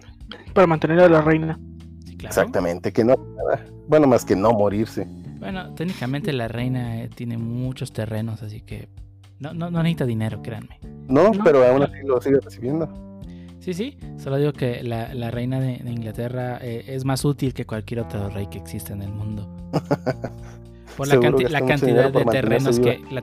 [0.58, 1.56] Para mantener a la reina.
[2.04, 2.32] sí, claro.
[2.32, 3.64] Exactamente, que no, nada.
[3.86, 5.06] bueno, más que no morirse.
[5.38, 8.88] Bueno, técnicamente la reina eh, tiene muchos terrenos, así que
[9.38, 10.80] no, no, no necesita dinero, créanme.
[11.06, 12.92] No, No, pero aún así lo sigue recibiendo.
[13.60, 17.54] Sí, sí, solo digo que la, la reina de, de Inglaterra eh, es más útil
[17.54, 19.48] que cualquier otro rey que exista en el mundo.
[20.98, 23.20] Por la, canti- cantidad de terrenos que la,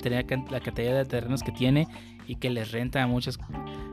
[0.50, 1.88] la cantidad de terrenos que tiene
[2.26, 3.38] y que les renta a muchas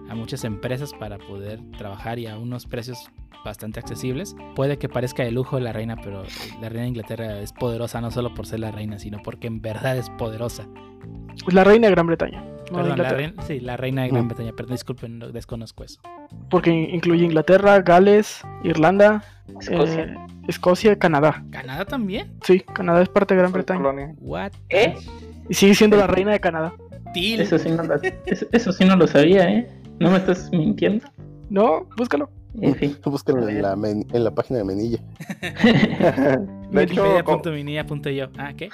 [0.09, 2.99] a muchas empresas para poder trabajar y a unos precios
[3.45, 4.37] bastante accesibles.
[4.55, 6.23] Puede que parezca de lujo la reina, pero
[6.61, 9.61] la reina de Inglaterra es poderosa no solo por ser la reina, sino porque en
[9.61, 10.67] verdad es poderosa.
[11.45, 12.45] Pues la reina de Gran Bretaña.
[12.73, 14.29] No Perdón, la reina, sí, la reina de Gran Mm.
[14.29, 16.01] Bretaña, perdón, disculpen, no desconozco eso.
[16.51, 19.23] Porque incluye Inglaterra, Gales, Irlanda,
[19.61, 20.03] Escocia.
[20.05, 20.17] eh,
[20.49, 21.45] Escocia Canadá.
[21.51, 22.33] ¿Canadá también?
[22.43, 23.79] Sí, Canadá es parte de Gran Bretaña.
[23.81, 24.15] colonia.
[24.21, 24.53] What?
[24.71, 24.95] ¿Eh?
[25.49, 26.73] Y sigue siendo la reina de Canadá.
[27.15, 27.95] Eso sí, no lo,
[28.27, 29.69] eso, eso sí no lo sabía, ¿eh?
[30.01, 31.07] ¿No me estás mintiendo?
[31.51, 32.31] No, búscalo.
[32.61, 32.95] F.
[33.05, 34.99] Búsquenlo en la, men- en la página de Menilla.
[36.71, 38.31] De hecho, co- Wikipedia.minilla.io.
[38.39, 38.69] Ah, ¿qué?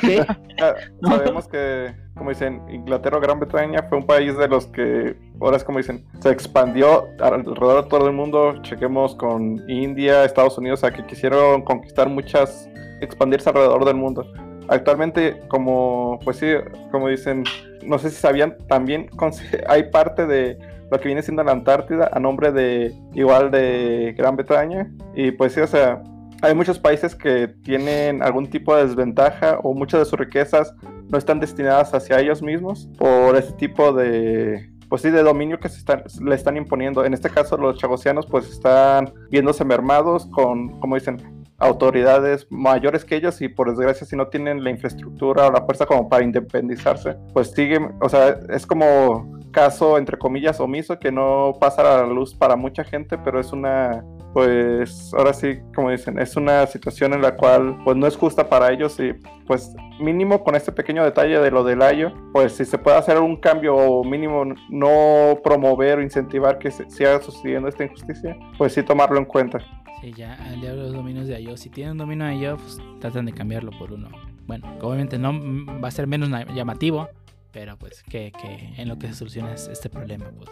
[0.00, 0.24] ¿Qué?
[0.60, 0.74] Ah,
[1.06, 5.56] Sabemos que, como dicen, Inglaterra o Gran Bretaña fue un país de los que, ahora
[5.56, 8.60] es como dicen, se expandió alrededor de todo el mundo.
[8.62, 12.68] Chequemos con India, Estados Unidos, a que quisieron conquistar muchas,
[13.00, 14.26] expandirse alrededor del mundo.
[14.68, 16.46] Actualmente, como, pues sí,
[16.90, 17.44] como dicen,
[17.84, 19.08] no sé si sabían, también
[19.68, 20.58] hay parte de
[20.90, 24.90] lo que viene siendo la Antártida a nombre de, igual de Gran Bretaña.
[25.14, 26.02] Y pues sí, o sea,
[26.42, 30.74] hay muchos países que tienen algún tipo de desventaja o muchas de sus riquezas
[31.08, 35.68] no están destinadas hacia ellos mismos por ese tipo de pues sí de dominio que
[35.68, 37.04] se están, le están imponiendo.
[37.04, 43.16] En este caso los chagosianos pues están viéndose mermados con, como dicen, autoridades mayores que
[43.16, 47.16] ellos y por desgracia si no tienen la infraestructura o la fuerza como para independizarse,
[47.32, 52.06] pues siguen, o sea, es como caso entre comillas omiso que no pasa a la
[52.06, 57.14] luz para mucha gente, pero es una pues ahora sí, como dicen, es una situación
[57.14, 59.14] en la cual pues no es justa para ellos y
[59.46, 63.18] pues mínimo con este pequeño detalle de lo del ayo, pues si se puede hacer
[63.18, 68.74] un cambio o mínimo no promover o incentivar que se siga sucediendo esta injusticia, pues
[68.74, 69.58] sí tomarlo en cuenta.
[70.00, 71.56] Sí, ya, al diablo los dominios de IO.
[71.56, 74.08] Si tienen un dominio de IO, pues tratan de cambiarlo por uno.
[74.46, 77.08] Bueno, obviamente no mm, va a ser menos llamativo,
[77.52, 80.50] pero pues que, que en lo que se soluciona es- este problema, pues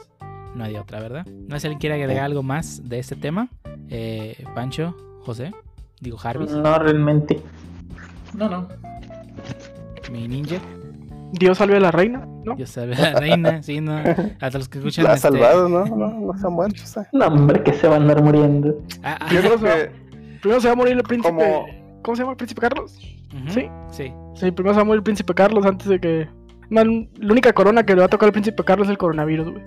[0.55, 1.27] no hay otra, ¿verdad?
[1.27, 3.49] No sé si alguien quiere agregar algo más de este tema.
[3.89, 5.53] Eh, Pancho, José,
[6.01, 7.41] digo Jarvis, No, realmente.
[8.35, 8.69] No, no.
[10.13, 10.59] mi ninja.
[11.33, 12.55] Dios salve a la reina, ¿no?
[12.55, 13.97] Dios salve a la reina, sí, no.
[14.41, 15.05] A los que escuchan.
[15.05, 15.85] La ha este- salvado, ¿no?
[15.87, 16.83] No, no se ha muerto.
[16.83, 17.09] o sea.
[17.13, 18.79] No, hombre, que se va a andar muriendo.
[19.03, 19.91] Ah, ah, Yo creo que
[20.41, 21.29] Primero se va a morir el príncipe.
[21.35, 21.67] como
[22.03, 22.93] ¿Cómo se llama el príncipe Carlos?
[23.49, 23.69] sí.
[23.91, 24.13] Sí.
[24.35, 26.29] Sí, primero se va a morir el príncipe Carlos antes de que.
[26.69, 29.51] Man, la única corona que le va a tocar al príncipe Carlos es el coronavirus,
[29.53, 29.63] güey.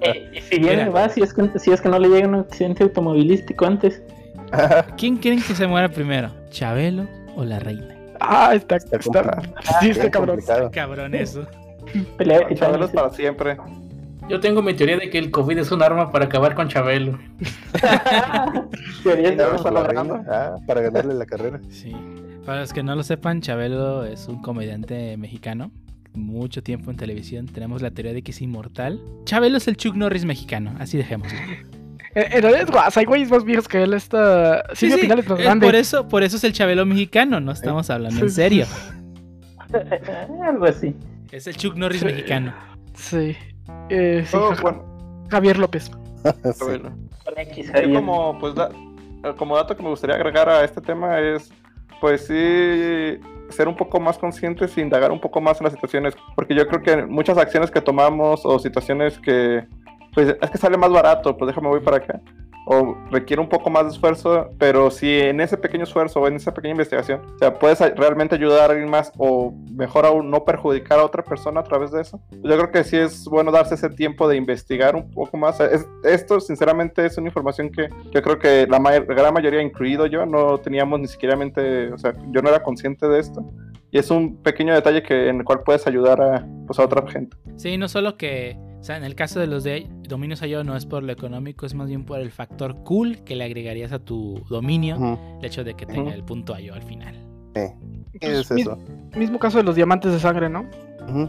[0.00, 0.90] Eh, y si viene, Mira.
[0.90, 4.02] va, si es, que, si es que no le llega un accidente automovilístico antes.
[4.96, 6.30] ¿Quién creen que se muera primero?
[6.50, 7.94] ¿Chabelo o la reina?
[8.20, 8.76] Ah, está.
[8.76, 9.42] Está está,
[9.80, 10.40] sí, está cabrón.
[10.72, 11.46] Cabrón, eso.
[12.16, 13.56] Pelea de Chabelo para siempre.
[14.28, 17.18] Yo tengo mi teoría de que el COVID es un arma para acabar con Chabelo.
[19.04, 19.44] Reina,
[20.30, 21.60] ah, para ganarle la carrera.
[21.70, 21.96] Sí.
[22.44, 25.70] Para los que no lo sepan, Chabelo es un comediante mexicano.
[26.12, 27.46] Mucho tiempo en televisión.
[27.46, 29.00] Tenemos la teoría de que es inmortal.
[29.24, 30.74] Chabelo es el Chuck Norris mexicano.
[30.78, 31.38] Así dejémoslo.
[32.14, 33.94] En, en realidad es hay güeyes más viejos que él.
[33.94, 34.64] Está.
[34.74, 35.66] Silvia sí, Pinal es más es grande.
[35.66, 37.40] por, eso, por eso es el Chabelo mexicano.
[37.40, 38.34] No estamos hablando en Sí.
[38.34, 38.66] serio.
[40.44, 40.94] Algo así.
[41.30, 42.06] Es el Chuck Norris Sí.
[42.06, 42.54] mexicano.
[42.94, 43.36] Sí.
[43.90, 45.90] Eh, sí, Oh, ja- bueno, Javier López.
[46.54, 46.82] Sí.
[47.36, 48.70] X Yo como, pues, da-
[49.36, 51.50] como dato que me gustaría agregar a este tema es,
[52.00, 56.14] pues sí, ser un poco más conscientes e indagar un poco más en las situaciones,
[56.34, 59.64] porque yo creo que muchas acciones que tomamos o situaciones que,
[60.14, 62.20] pues es que sale más barato, pues déjame voy para acá,
[62.70, 66.36] o requiere un poco más de esfuerzo, pero si en ese pequeño esfuerzo o en
[66.36, 70.44] esa pequeña investigación, o sea, puedes realmente ayudar a alguien más o mejor aún no
[70.44, 73.74] perjudicar a otra persona a través de eso, yo creo que sí es bueno darse
[73.76, 75.58] ese tiempo de investigar un poco más.
[75.60, 80.26] Es- esto, sinceramente, es una información que yo creo que la gran mayoría, incluido yo,
[80.26, 83.42] no teníamos ni siquiera mente, o sea, yo no era consciente de esto.
[83.90, 87.06] Y es un pequeño detalle que, en el cual puedes ayudar a, pues, a otra
[87.10, 87.34] gente.
[87.56, 88.58] Sí, no solo que.
[88.88, 91.66] O sea, en el caso de los de dominios IO no es por lo económico,
[91.66, 95.18] es más bien por el factor cool que le agregarías a tu dominio.
[95.40, 97.14] El hecho de que tenga el punto IO al final.
[97.54, 97.60] sí.
[98.22, 98.78] Es mi- eso.
[99.14, 100.64] mismo caso de los diamantes de sangre, ¿no?
[101.06, 101.28] Ujú.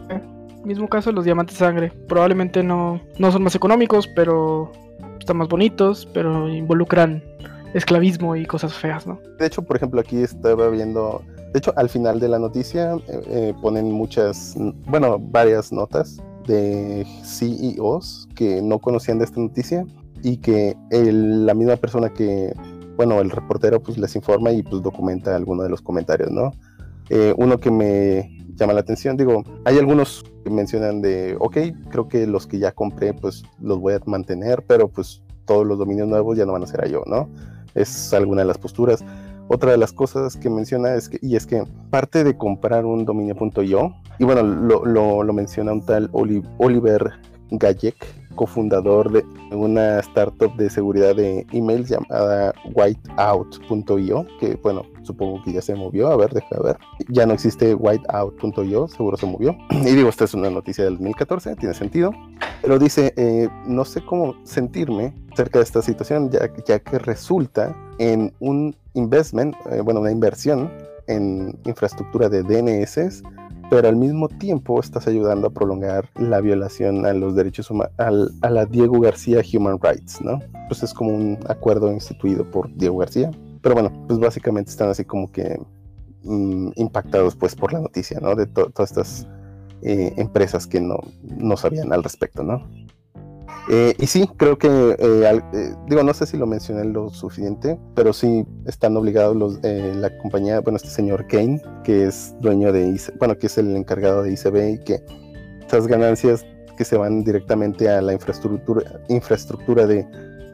[0.63, 1.91] Mismo caso de los diamantes de sangre.
[2.07, 4.71] Probablemente no, no son más económicos, pero
[5.19, 7.21] están más bonitos, pero involucran
[7.73, 9.19] esclavismo y cosas feas, ¿no?
[9.37, 11.21] De hecho, por ejemplo, aquí estaba viendo.
[11.51, 14.55] De hecho, al final de la noticia eh, eh, ponen muchas,
[14.85, 19.85] bueno, varias notas de CEOs que no conocían de esta noticia
[20.23, 22.53] y que el- la misma persona que,
[22.97, 26.51] bueno, el reportero pues les informa y pues documenta algunos de los comentarios, ¿no?
[27.09, 31.57] Eh, uno que me llama la atención, digo, hay algunos que mencionan de, ok,
[31.89, 35.77] creo que los que ya compré pues los voy a mantener, pero pues todos los
[35.79, 37.29] dominios nuevos ya no van a ser yo, ¿no?
[37.73, 39.03] Es alguna de las posturas.
[39.51, 43.03] Otra de las cosas que menciona es que, y es que parte de comprar un
[43.03, 47.13] dominio.io, y bueno, lo, lo, lo menciona un tal Oli- Oliver
[47.49, 47.95] Gajek,
[48.39, 55.61] cofundador de una startup de seguridad de emails llamada whiteout.io, que bueno, supongo que ya
[55.61, 56.77] se movió, a ver, deja ver.
[57.09, 59.57] Ya no existe whiteout.io, seguro se movió.
[59.89, 62.13] Y digo, esta es una noticia del 2014, tiene sentido.
[62.61, 68.33] Pero dice, eh, no sé cómo sentirme acerca de esta situación, ya, que resulta en
[68.39, 70.71] un investment, eh, bueno, una inversión
[71.07, 73.21] en infraestructura de DNS
[73.69, 78.49] pero al mismo tiempo estás ayudando a prolongar la violación a los derechos humanos, a
[78.49, 80.39] la Diego García Human Rights, ¿no?
[80.67, 83.31] Pues es como un acuerdo instituido por Diego García.
[83.61, 85.59] Pero bueno, pues básicamente están así como que
[86.23, 88.35] mm, impactados pues por la noticia, ¿no?
[88.35, 89.27] De todas estas
[89.81, 92.67] eh, empresas que no, no sabían al respecto, ¿no?
[93.71, 97.79] Eh, y sí, creo que, eh, eh, digo, no sé si lo mencioné lo suficiente,
[97.93, 102.99] pero sí están obligados los, la compañía, bueno, este señor Kane, que es dueño de
[103.19, 105.03] bueno, que es el encargado de ICB y que
[105.67, 106.43] esas ganancias
[106.77, 110.03] que se van directamente a la infraestructura, infraestructura de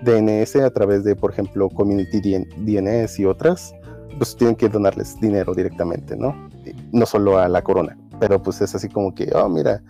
[0.04, 2.20] DNS a través de, por ejemplo, Community
[2.58, 3.74] DNS y otras,
[4.18, 6.50] pues tienen que donarles dinero directamente, ¿no?
[6.92, 9.82] No solo a la corona, pero pues es así como que, oh, mira,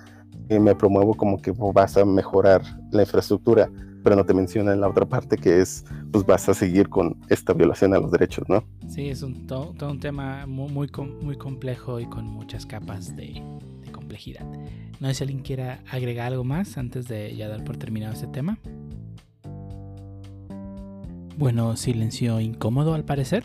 [0.50, 2.62] me promuevo como que vas a mejorar
[2.92, 3.70] la infraestructura,
[4.04, 7.18] pero no te menciona en la otra parte que es, pues vas a seguir con
[7.30, 8.64] esta violación a los derechos, ¿no?
[8.88, 10.90] Sí, es un, todo, un tema muy, muy,
[11.22, 13.42] muy, complejo y con muchas capas de,
[13.84, 14.46] de, complejidad.
[15.00, 18.28] No sé si alguien quiera agregar algo más antes de ya dar por terminado este
[18.28, 18.60] tema.
[21.38, 23.44] Bueno, silencio incómodo al parecer.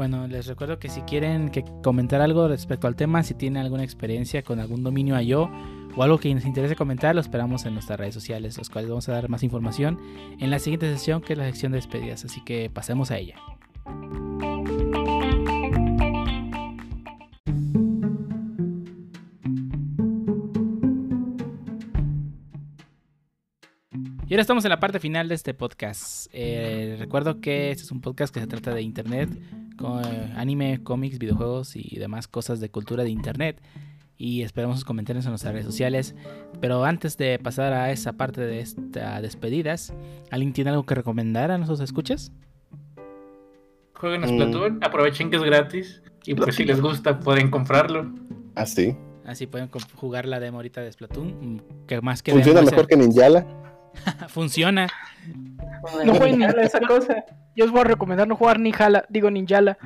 [0.00, 3.84] Bueno, les recuerdo que si quieren que comentar algo respecto al tema, si tienen alguna
[3.84, 5.50] experiencia con algún dominio yo
[5.94, 9.10] o algo que nos interese comentar, lo esperamos en nuestras redes sociales, los cuales vamos
[9.10, 10.00] a dar más información
[10.38, 12.24] en la siguiente sesión, que es la sección de despedidas.
[12.24, 13.34] Así que pasemos a ella.
[24.30, 26.28] Y ahora estamos en la parte final de este podcast.
[26.32, 29.28] Eh, recuerdo que este es un podcast que se trata de internet,
[30.36, 33.60] anime, cómics, videojuegos y demás cosas de cultura de internet.
[34.16, 36.14] Y esperamos sus comentarios en nuestras redes sociales.
[36.60, 39.94] Pero antes de pasar a esa parte de estas despedidas,
[40.30, 42.30] ¿alguien tiene algo que recomendar a nuestros escuchas?
[43.94, 44.84] Jueguen a Splatoon, mm.
[44.84, 46.02] aprovechen que es gratis.
[46.24, 48.12] Y pues si les gusta pueden comprarlo.
[48.54, 48.94] Ah, sí.
[49.24, 51.56] Así pueden jugar la demo ahorita de Splatoon.
[51.56, 53.46] Mm, que más que Funciona mejor que Ninjala.
[54.28, 54.88] Funciona.
[56.04, 57.24] No jueguen esa cosa.
[57.56, 59.78] Yo os voy a recomendar no jugar ni Jala, digo Ninjala.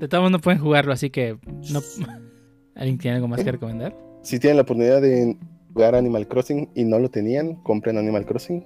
[0.00, 1.38] De todos no pueden jugarlo, así que
[1.70, 1.80] no.
[2.74, 3.96] ¿Alguien tiene algo más que recomendar?
[4.22, 5.36] Si tienen la oportunidad de
[5.72, 8.64] jugar Animal Crossing y no lo tenían, compren Animal Crossing.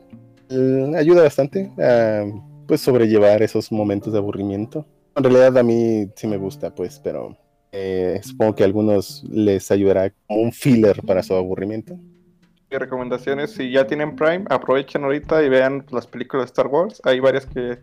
[0.51, 2.25] Eh, ayuda bastante a
[2.67, 4.87] pues sobrellevar esos momentos de aburrimiento.
[5.15, 7.37] En realidad a mí sí me gusta, pues, pero
[7.73, 11.99] eh, supongo que a algunos les ayudará como un filler para su aburrimiento
[12.77, 17.01] recomendaciones, si ya tienen Prime, aprovechen ahorita y vean las películas de Star Wars.
[17.05, 17.79] Hay varias que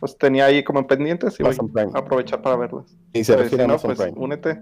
[0.00, 1.56] pues, tenía ahí como pendientes y voy
[1.94, 2.96] a aprovechar para verlas.
[3.14, 4.60] Y se refiere a pues, únete.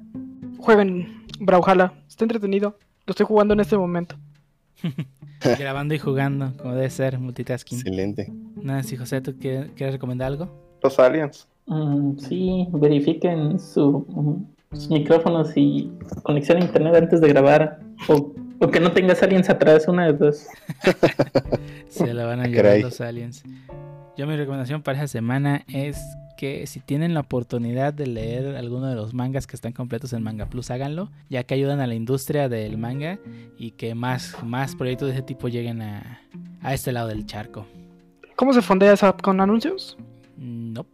[0.59, 2.78] Jueguen Brawlhalla, está entretenido.
[3.06, 4.16] Lo estoy jugando en este momento.
[5.59, 7.78] Grabando y jugando, como debe ser, multitasking.
[7.78, 8.32] Excelente.
[8.56, 10.48] Nada, si José, ¿tú quieres, recomendar algo?
[10.82, 11.48] Los aliens.
[11.66, 15.90] Mm, sí, verifiquen su, sus micrófonos y
[16.22, 18.32] conexión a internet antes de grabar o
[18.64, 20.46] o que no tengas aliens atrás, una de dos.
[21.88, 23.44] Se la van a llevar los aliens.
[24.16, 25.98] Yo mi recomendación para esa semana es
[26.36, 30.22] que si tienen la oportunidad de leer alguno de los mangas que están completos en
[30.22, 33.18] Manga Plus, háganlo, ya que ayudan a la industria del manga
[33.58, 36.20] y que más, más proyectos de ese tipo lleguen a,
[36.62, 37.66] a este lado del charco.
[38.36, 39.96] ¿Cómo se fondea esa con anuncios?
[40.36, 40.86] No,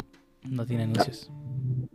[0.43, 1.31] no tiene anuncios.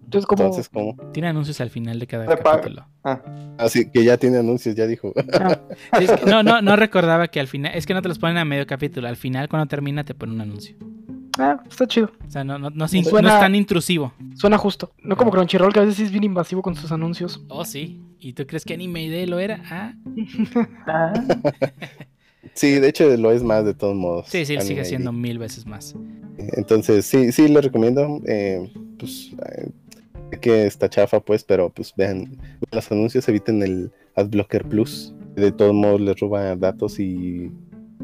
[0.05, 0.95] Entonces, ¿cómo?
[1.11, 2.85] Tiene anuncios al final de cada capítulo.
[3.03, 3.21] Ah.
[3.57, 5.13] Así que ya tiene anuncios, ya dijo.
[5.33, 5.59] Ah.
[6.27, 7.73] no, no, no recordaba que al final.
[7.75, 9.07] Es que no te los ponen a medio capítulo.
[9.07, 10.75] Al final, cuando termina, te ponen un anuncio.
[11.37, 12.11] Ah, está chido.
[12.25, 14.13] O sea, no, no, no, es tan intrusivo.
[14.35, 14.91] Suena justo.
[15.01, 17.43] No como Crunchyroll, que a veces es bien invasivo con sus anuncios.
[17.49, 18.01] Oh, sí.
[18.19, 19.61] ¿Y tú crees que Anime ID lo era?
[19.69, 19.93] Ah.
[20.87, 21.13] ah.
[22.53, 24.27] sí, de hecho lo es más de todos modos.
[24.29, 25.95] Sí, sí, sigue siendo mil veces más.
[26.37, 28.21] Entonces, sí, sí, lo recomiendo.
[28.27, 29.69] Eh, pues eh,
[30.41, 32.37] que está chafa, pues, pero pues vean,
[32.71, 35.13] los anuncios eviten el Adblocker Plus.
[35.35, 37.51] De todos modos les roba datos y,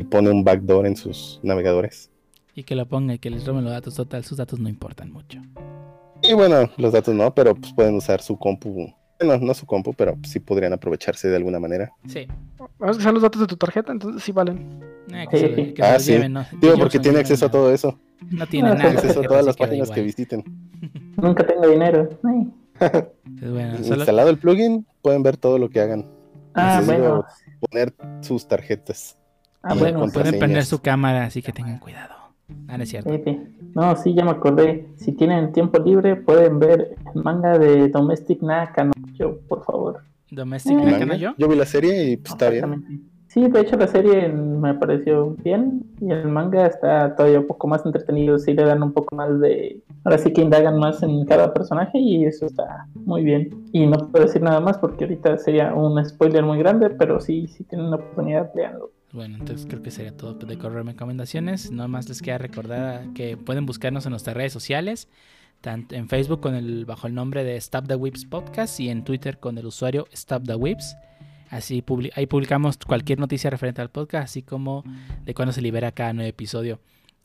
[0.10, 2.10] pone un backdoor en sus navegadores.
[2.56, 5.12] Y que lo ponga y que les roben los datos, total, sus datos no importan
[5.12, 5.42] mucho.
[6.24, 8.94] Y bueno, los datos no, pero pues pueden usar su compu.
[9.22, 11.94] Bueno, no su compu, pero sí podrían aprovecharse de alguna manera.
[12.08, 12.28] Sí.
[12.80, 14.80] Vamos a usar los datos de tu tarjeta, entonces sí valen.
[15.14, 16.18] Eh, ah, sí.
[16.60, 18.00] Digo, porque tiene acceso a todo eso.
[18.30, 18.90] No tiene nada.
[18.90, 20.44] acceso a todas las páginas que visiten.
[21.18, 22.10] Nunca tengo dinero.
[23.78, 26.08] Instalado el plugin, pueden ver todo lo que hagan.
[26.56, 27.26] Ah, bueno.
[27.60, 29.18] Poner sus tarjetas.
[29.62, 30.08] Ah, bueno.
[30.12, 32.16] Pueden prender su cámara, así que tengan cuidado.
[32.68, 33.12] Ah, no es cierto.
[33.74, 34.88] No, sí, ya me acordé.
[34.98, 38.92] Si tienen tiempo libre, pueden ver el manga de Domestic Nakano,
[39.48, 40.02] por favor.
[40.30, 41.34] ¿Domestic Nakano yo?
[41.38, 43.12] Yo vi la serie y pues, está bien.
[43.28, 47.66] Sí, de hecho la serie me pareció bien y el manga está todavía un poco
[47.66, 49.82] más entretenido, sí le dan un poco más de...
[50.04, 53.50] Ahora sí que indagan más en cada personaje y eso está muy bien.
[53.72, 57.48] Y no puedo decir nada más porque ahorita sería un spoiler muy grande, pero sí,
[57.48, 58.92] sí tienen la oportunidad, leanlo.
[59.14, 61.72] Bueno, entonces creo que sería todo de correr recomendaciones.
[61.72, 65.08] No más les queda recordar que pueden buscarnos en nuestras redes sociales,
[65.64, 69.40] en Facebook con el bajo el nombre de Stop the Whips Podcast y en Twitter
[69.40, 70.96] con el usuario Stop the Whips.
[71.50, 71.84] Así
[72.16, 74.84] ahí publicamos cualquier noticia referente al podcast, así como
[75.26, 76.80] de cuándo se libera cada nuevo episodio.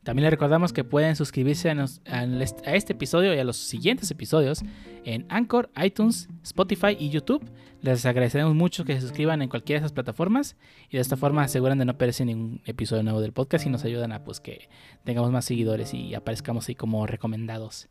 [0.07, 2.25] También les recordamos que pueden suscribirse a,
[2.67, 4.63] este episodio y a los siguientes episodios
[5.05, 7.45] en Anchor, iTunes, Spotify y YouTube.
[7.83, 10.55] Les agradeceremos mucho que se suscriban en cualquiera de esas plataformas
[10.91, 13.85] y de esta forma aseguran de no perderse ningún episodio nuevo del podcast y nos
[13.85, 14.69] ayudan a pues que
[15.03, 17.89] tengamos más seguidores y aparezcamos ahí como recomendados.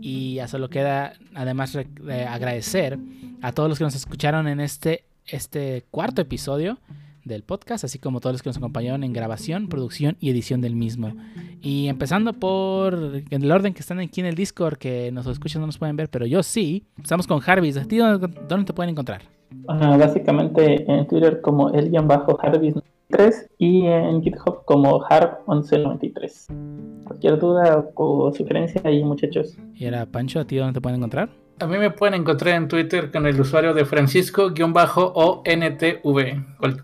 [0.00, 2.98] Y ya solo queda además agradecer
[3.42, 6.78] a todos los que nos escucharon en este este cuarto episodio
[7.24, 10.76] del podcast, así como todos los que nos acompañaron en grabación, producción y edición del
[10.76, 11.14] mismo.
[11.60, 15.60] Y empezando por en el orden que están aquí en el Discord, que nos escuchan
[15.60, 16.84] no nos pueden ver, pero yo sí.
[17.02, 17.76] Estamos con Jarvis.
[17.76, 19.22] ¿A ti dónde, te pueden encontrar?
[19.66, 27.04] básicamente en Twitter como el-jarvis3 y en GitHub como harp1193.
[27.04, 29.58] Cualquier duda o sugerencia ahí, muchachos.
[29.74, 31.30] Y ahora, Pancho, ¿a ti dónde te pueden encontrar?
[31.60, 34.56] A mí me pueden encontrar en Twitter con el usuario de Francisco-ONTV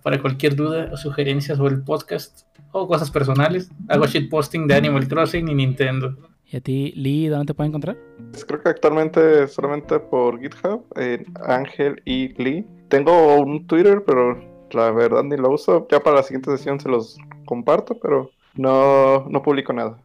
[0.03, 3.71] para cualquier duda o sugerencia sobre el podcast o cosas personales.
[3.89, 6.15] Hago shitposting de Animal Crossing y Nintendo.
[6.45, 7.97] ¿Y a ti, Lee, dónde te pueden encontrar?
[8.33, 12.67] Pues creo que actualmente solamente por GitHub, en Ángel y Lee.
[12.89, 14.39] Tengo un Twitter, pero
[14.73, 15.89] la verdad ni lo uso.
[15.91, 17.17] Ya para la siguiente sesión se los
[17.47, 19.99] comparto, pero no, no publico nada.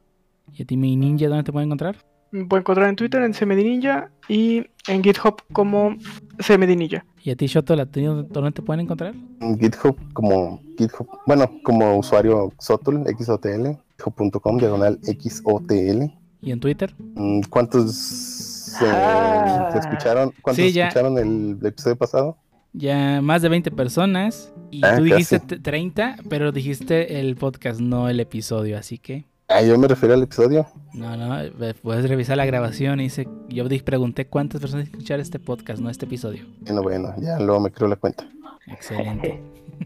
[0.53, 1.97] ¿Y a ti, mi ninja, dónde te pueden encontrar?
[2.31, 5.97] Me pueden encontrar en Twitter en CMDNinja y en GitHub como
[6.37, 7.05] CMDNinja.
[7.23, 9.13] ¿Y a ti, Shoto, dónde te pueden encontrar?
[9.41, 16.11] En GitHub como GitHub, bueno, como usuario Xotul, XOTL, github.com, diagonal XOTL.
[16.41, 16.95] ¿Y en Twitter?
[17.15, 19.69] Mm, ¿Cuántos eh, ah.
[19.75, 20.33] escucharon?
[20.41, 22.37] ¿Cuántos escucharon el, episodio pasado?
[22.73, 24.51] Ya más de 20 personas.
[24.71, 29.25] Y ah, tú dijiste 30, pero dijiste el podcast, no el episodio, así que.
[29.53, 30.65] Ah, yo me refiero al episodio.
[30.93, 31.37] No, no,
[31.81, 36.05] puedes revisar la grabación y dice, yo pregunté cuántas personas escucharon este podcast, no este
[36.05, 36.45] episodio.
[36.61, 38.27] Bueno, bueno, ya luego me creo la cuenta.
[38.67, 39.41] Excelente.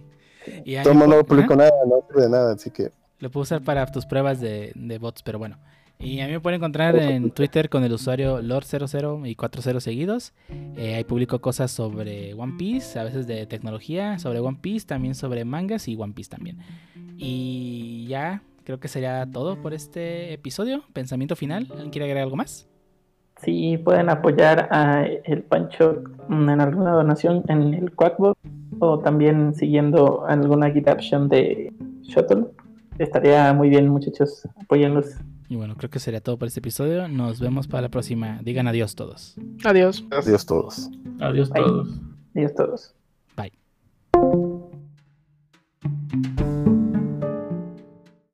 [0.66, 2.92] y Tomo no publico nada, no de nada, así que...
[3.20, 5.58] Lo puedo usar para tus pruebas de, bots, pero bueno.
[5.98, 10.34] Y a mí me pueden encontrar en Twitter con el usuario Lord00 y 40 seguidos.
[10.76, 15.16] Eh, ahí publico cosas sobre One Piece, a veces de tecnología, sobre One Piece, también
[15.16, 16.60] sobre mangas y One Piece también.
[17.18, 20.84] Y ya creo que sería todo por este episodio.
[20.92, 21.68] Pensamiento final.
[21.72, 22.68] ¿Alguien quiere agregar algo más?
[23.42, 28.40] Sí, pueden apoyar a el Pancho en alguna donación en el Quackbox
[28.80, 32.46] o también siguiendo alguna GitHub de Shuttle.
[32.98, 34.48] Estaría muy bien, muchachos.
[34.62, 35.16] Apóyenlos.
[35.48, 37.08] Y bueno, creo que sería todo por este episodio.
[37.08, 38.40] Nos vemos para la próxima.
[38.42, 39.36] Digan adiós todos.
[39.64, 40.04] Adiós.
[40.12, 40.90] Adiós todos.
[41.20, 41.90] Adiós todos.
[42.34, 42.95] Adiós todos.